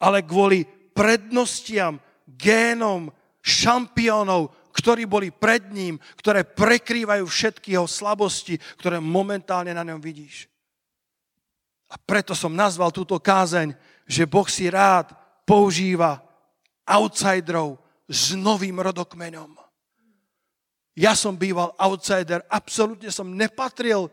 [0.00, 0.64] ale kvôli
[0.96, 3.12] prednostiam, génom,
[3.48, 10.46] šampiónov, ktorí boli pred ním, ktoré prekrývajú všetky jeho slabosti, ktoré momentálne na ňom vidíš.
[11.88, 13.72] A preto som nazval túto kázeň,
[14.04, 15.16] že Boh si rád
[15.48, 16.20] používa
[16.84, 19.56] outsiderov s novým rodokmenom.
[20.92, 24.12] Ja som býval outsider, absolútne som nepatril,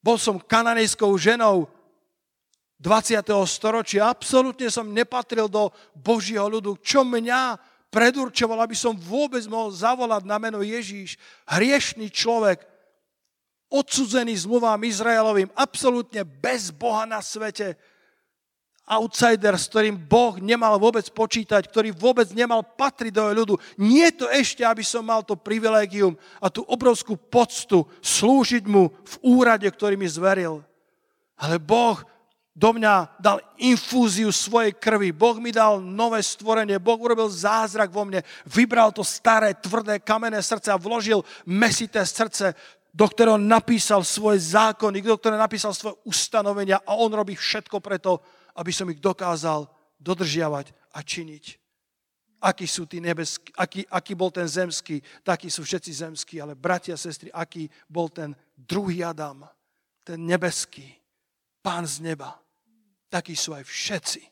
[0.00, 1.68] bol som kananejskou ženou,
[2.82, 3.22] 20.
[3.46, 4.10] storočia.
[4.10, 6.74] Absolútne som nepatril do Božieho ľudu.
[6.82, 7.54] Čo mňa
[7.92, 11.20] predurčoval, aby som vôbec mohol zavolať na meno Ježíš.
[11.44, 12.64] Hriešný človek,
[13.68, 17.76] odsudzený zmluvám Izraelovým, absolútne bez Boha na svete.
[18.82, 23.54] Outsider, s ktorým Boh nemal vôbec počítať, ktorý vôbec nemal patriť do ľudu.
[23.78, 29.14] Nie to ešte, aby som mal to privilégium a tú obrovskú poctu slúžiť mu v
[29.22, 30.66] úrade, ktorý mi zveril.
[31.38, 32.02] Ale Boh
[32.52, 35.08] do mňa dal infúziu svojej krvi.
[35.08, 36.76] Boh mi dal nové stvorenie.
[36.76, 38.20] Boh urobil zázrak vo mne.
[38.44, 42.52] Vybral to staré, tvrdé, kamenné srdce a vložil mesité srdce
[42.92, 48.20] do ktorého napísal svoje zákony, do ktorého napísal svoje ustanovenia a on robí všetko preto,
[48.60, 49.64] aby som ich dokázal
[49.96, 51.44] dodržiavať a činiť.
[52.42, 56.98] Aký sú tí nebeskí, aký, aký bol ten zemský, takí sú všetci zemskí, ale bratia
[56.98, 59.46] sestry, aký bol ten druhý Adam,
[60.04, 60.84] ten nebeský,
[61.64, 62.41] pán z neba,
[63.12, 64.22] takí sú aj všetci,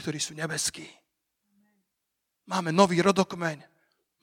[0.00, 0.88] ktorí sú nebeskí.
[2.48, 3.60] Máme nový rodokmeň,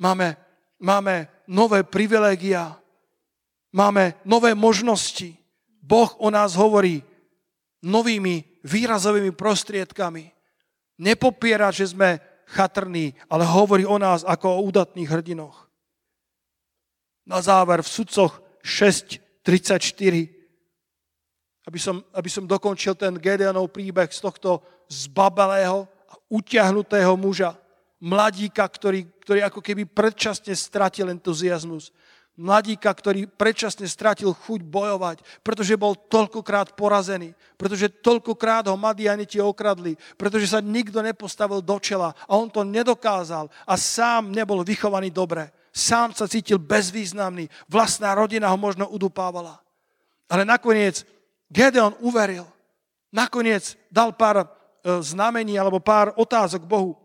[0.02, 0.34] máme,
[0.82, 2.74] máme nové privilégia,
[3.78, 5.38] máme nové možnosti.
[5.78, 7.06] Boh o nás hovorí
[7.86, 10.34] novými výrazovými prostriedkami.
[10.98, 12.18] Nepopiera, že sme
[12.50, 15.70] chatrní, ale hovorí o nás ako o údatných hrdinoch.
[17.30, 20.37] Na záver v sudcoch 6.34
[21.68, 27.60] aby som, aby som dokončil ten Gedeonov príbeh z tohto zbabelého a utiahnutého muža,
[28.00, 31.92] mladíka, ktorý, ktorý ako keby predčasne stratil entuziasmus.
[32.38, 39.98] Mladíka, ktorý predčasne stratil chuť bojovať, pretože bol toľkokrát porazený, pretože toľkokrát ho Madianiti okradli,
[40.22, 45.50] pretože sa nikto nepostavil do čela a on to nedokázal a sám nebol vychovaný dobre.
[45.74, 49.58] Sám sa cítil bezvýznamný, vlastná rodina ho možno udupávala.
[50.30, 51.17] Ale nakoniec
[51.48, 52.46] Gedeon uveril.
[53.12, 54.48] Nakoniec dal pár e,
[55.00, 56.96] znamení alebo pár otázok Bohu.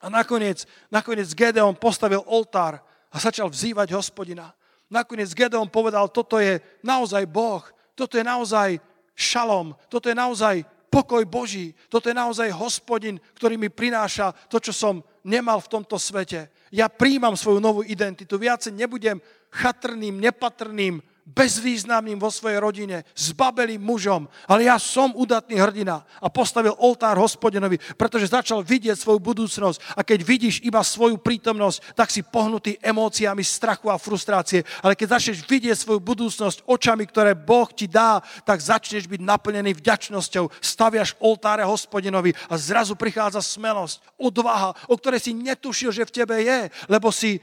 [0.00, 2.78] A nakoniec, nakoniec Gedeon postavil oltár
[3.10, 4.54] a začal vzývať hospodina.
[4.86, 7.64] Nakoniec Gedeon povedal, toto je naozaj Boh,
[7.98, 8.78] toto je naozaj
[9.18, 10.62] šalom, toto je naozaj
[10.92, 15.98] pokoj Boží, toto je naozaj hospodin, ktorý mi prináša to, čo som nemal v tomto
[15.98, 16.54] svete.
[16.70, 19.18] Ja príjmam svoju novú identitu, viacej nebudem
[19.50, 26.78] chatrným, nepatrným, bezvýznamným vo svojej rodine, zbabelým mužom, ale ja som udatný hrdina a postavil
[26.78, 32.22] oltár hospodinovi, pretože začal vidieť svoju budúcnosť a keď vidíš iba svoju prítomnosť, tak si
[32.22, 37.90] pohnutý emóciami strachu a frustrácie, ale keď začneš vidieť svoju budúcnosť očami, ktoré Boh ti
[37.90, 44.94] dá, tak začneš byť naplnený vďačnosťou, staviaš oltáre hospodinovi a zrazu prichádza smelosť, odvaha, o
[44.94, 47.42] ktorej si netušil, že v tebe je, lebo si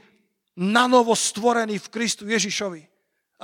[0.56, 2.93] nanovo stvorený v Kristu Ježišovi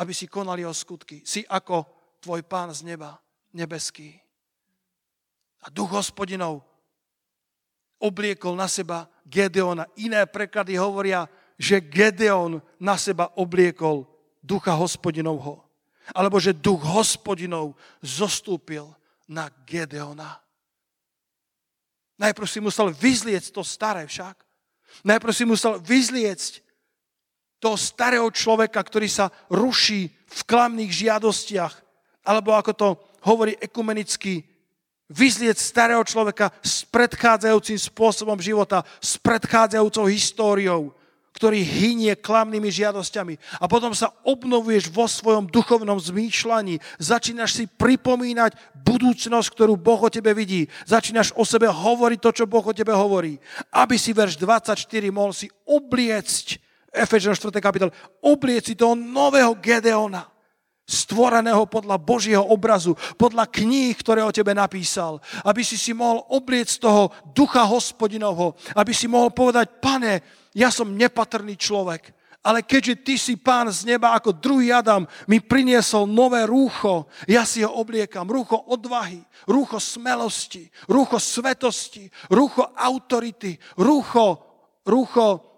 [0.00, 1.20] aby si konal jeho skutky.
[1.28, 1.84] Si ako
[2.24, 3.20] tvoj pán z neba,
[3.52, 4.16] nebeský.
[5.60, 6.64] A duch hospodinov
[8.00, 9.84] obliekol na seba Gedeona.
[10.00, 11.28] Iné preklady hovoria,
[11.60, 14.08] že Gedeon na seba obliekol
[14.40, 15.60] ducha hospodinovho.
[16.16, 18.88] Alebo že duch hospodinov zostúpil
[19.28, 20.40] na Gedeona.
[22.16, 24.36] Najprv si musel vyzliecť to staré však.
[25.04, 26.69] Najprv si musel vyzliecť
[27.60, 31.74] toho starého človeka, ktorý sa ruší v klamných žiadostiach,
[32.24, 32.88] alebo ako to
[33.22, 34.42] hovorí ekumenicky,
[35.10, 40.82] vyzlieť starého človeka s predchádzajúcim spôsobom života, s predchádzajúcou históriou,
[41.34, 43.34] ktorý hynie klamnými žiadosťami.
[43.58, 46.78] A potom sa obnovuješ vo svojom duchovnom zmýšľaní.
[46.98, 48.54] Začínaš si pripomínať
[48.86, 50.70] budúcnosť, ktorú Boh o tebe vidí.
[50.86, 53.38] Začínaš o sebe hovoriť to, čo Boh o tebe hovorí.
[53.70, 54.78] Aby si verš 24
[55.10, 57.54] mohol si obliecť Efežom 4.
[57.62, 60.26] kapitol, oblieci toho nového Gedeona,
[60.82, 66.82] stvoreného podľa Božieho obrazu, podľa kníh, ktoré o tebe napísal, aby si si mohol obliecť
[66.82, 70.18] toho ducha hospodinovho, aby si mohol povedať, pane,
[70.50, 72.10] ja som nepatrný človek,
[72.40, 77.44] ale keďže ty si pán z neba ako druhý Adam mi priniesol nové rúcho, ja
[77.44, 78.24] si ho obliekam.
[78.24, 84.40] Rúcho odvahy, rúcho smelosti, rúcho svetosti, rúcho autority, rúcho,
[84.88, 85.49] rúcho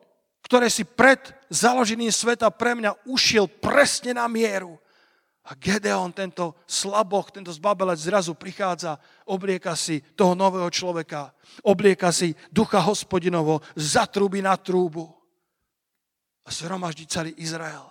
[0.53, 1.17] ktoré si pred
[1.49, 4.77] založením sveta pre mňa ušiel presne na mieru.
[5.49, 11.33] A Gedeon, tento slaboch, tento zbabelec zrazu prichádza, oblieka si toho nového človeka,
[11.65, 15.09] oblieka si ducha hospodinovo, zatrúbi na trúbu
[16.45, 17.89] a zhromaždí celý Izrael.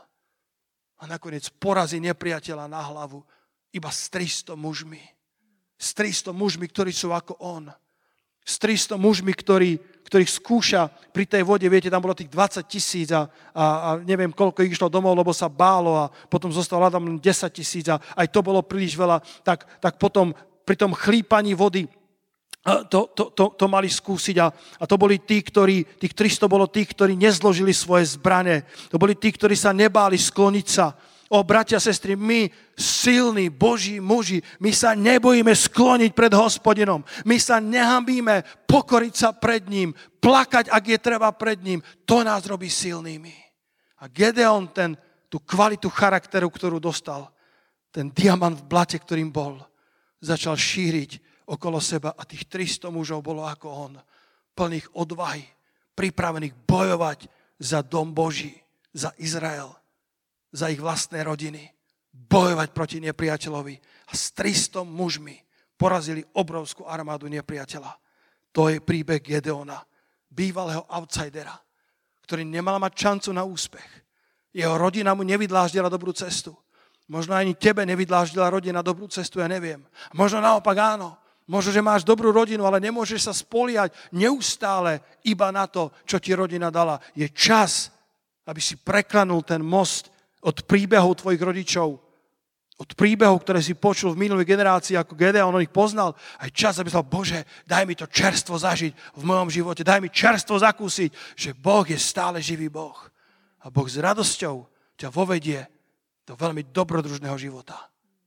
[1.02, 3.26] A nakoniec porazí nepriateľa na hlavu
[3.74, 5.02] iba s 300 mužmi.
[5.82, 7.74] S 300 mužmi, ktorí sú ako on.
[8.46, 13.10] S 300 mužmi, ktorí ktorých skúša pri tej vode, viete, tam bolo tých 20 tisíc
[13.14, 17.08] a, a, a neviem, koľko ich išlo domov, lebo sa bálo a potom zostalo tam
[17.08, 20.36] len 10 tisíc a aj to bolo príliš veľa, tak, tak potom
[20.66, 21.90] pri tom chlípaní vody
[22.62, 26.70] to, to, to, to mali skúsiť a, a to boli tí, ktorí, tých 300 bolo
[26.70, 28.70] tých, ktorí nezložili svoje zbrane.
[28.94, 30.94] To boli tí, ktorí sa nebáli skloniť sa
[31.32, 37.08] O, bratia, sestry, my, silní Boží muži, my sa nebojíme skloniť pred hospodinom.
[37.24, 41.80] My sa nehambíme pokoriť sa pred ním, plakať, ak je treba pred ním.
[42.04, 43.32] To nás robí silnými.
[44.04, 45.00] A Gedeon ten,
[45.32, 47.32] tú kvalitu charakteru, ktorú dostal,
[47.96, 49.56] ten diamant v blate, ktorým bol,
[50.20, 53.94] začal šíriť okolo seba a tých 300 mužov bolo ako on,
[54.52, 55.48] plných odvahy,
[55.96, 58.52] pripravených bojovať za dom Boží,
[58.92, 59.81] za Izrael.
[60.52, 61.64] Za ich vlastné rodiny,
[62.12, 63.76] bojovať proti nepriateľovi
[64.12, 65.40] a s 300 mužmi
[65.80, 67.92] porazili obrovskú armádu nepriateľa.
[68.52, 69.80] To je príbeh Gedeona,
[70.28, 71.56] bývalého outsidera,
[72.28, 73.90] ktorý nemal mať šancu na úspech.
[74.52, 76.52] Jeho rodina mu nevydláždila dobrú cestu.
[77.08, 79.84] Možno ani tebe nevydláždila rodina dobrú cestu, ja neviem.
[80.12, 81.16] Možno naopak áno.
[81.50, 86.32] Možno, že máš dobrú rodinu, ale nemôžeš sa spoliať neustále iba na to, čo ti
[86.32, 87.02] rodina dala.
[87.12, 87.92] Je čas,
[88.48, 90.08] aby si preklanul ten most
[90.42, 92.02] od príbehov tvojich rodičov,
[92.82, 96.82] od príbehov, ktoré si počul v minulej generácii, ako Gedeon on ich poznal, aj čas,
[96.82, 101.38] aby sa Bože, daj mi to čerstvo zažiť v mojom živote, daj mi čerstvo zakúsiť,
[101.38, 102.98] že Boh je stále živý Boh.
[103.62, 104.66] A Boh s radosťou
[104.98, 105.62] ťa vovedie
[106.26, 107.78] do veľmi dobrodružného života,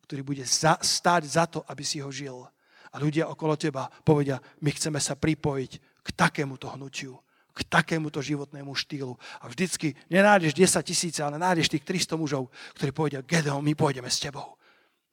[0.07, 2.47] ktorý bude za, stáť za to, aby si ho žil
[2.95, 7.19] a ľudia okolo teba povedia, my chceme sa pripojiť k takémuto hnutiu,
[7.55, 9.15] k takémuto životnému štýlu.
[9.39, 14.11] A vždycky nenájdeš 10 tisíce, ale nájdeš tých 300 mužov, ktorí povedia, Gedeon, my pôjdeme
[14.11, 14.59] s tebou.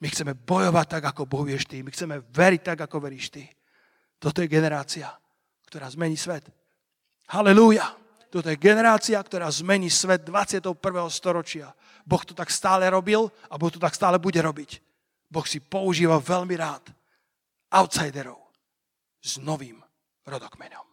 [0.02, 1.86] My chceme bojovať tak, ako bojuješ ty.
[1.86, 3.46] My chceme veriť tak, ako veríš ty.
[4.18, 5.14] Toto je generácia,
[5.70, 6.50] ktorá zmení svet.
[7.30, 7.86] Halelúja.
[8.34, 10.74] Toto je generácia, ktorá zmení svet 21.
[11.14, 11.70] storočia.
[12.02, 14.82] Boh to tak stále robil a Boh to tak stále bude robiť.
[15.30, 16.90] Boh si používa veľmi rád
[17.72, 18.42] outsiderov
[19.22, 19.80] s novým
[20.26, 20.91] rodokmeňom.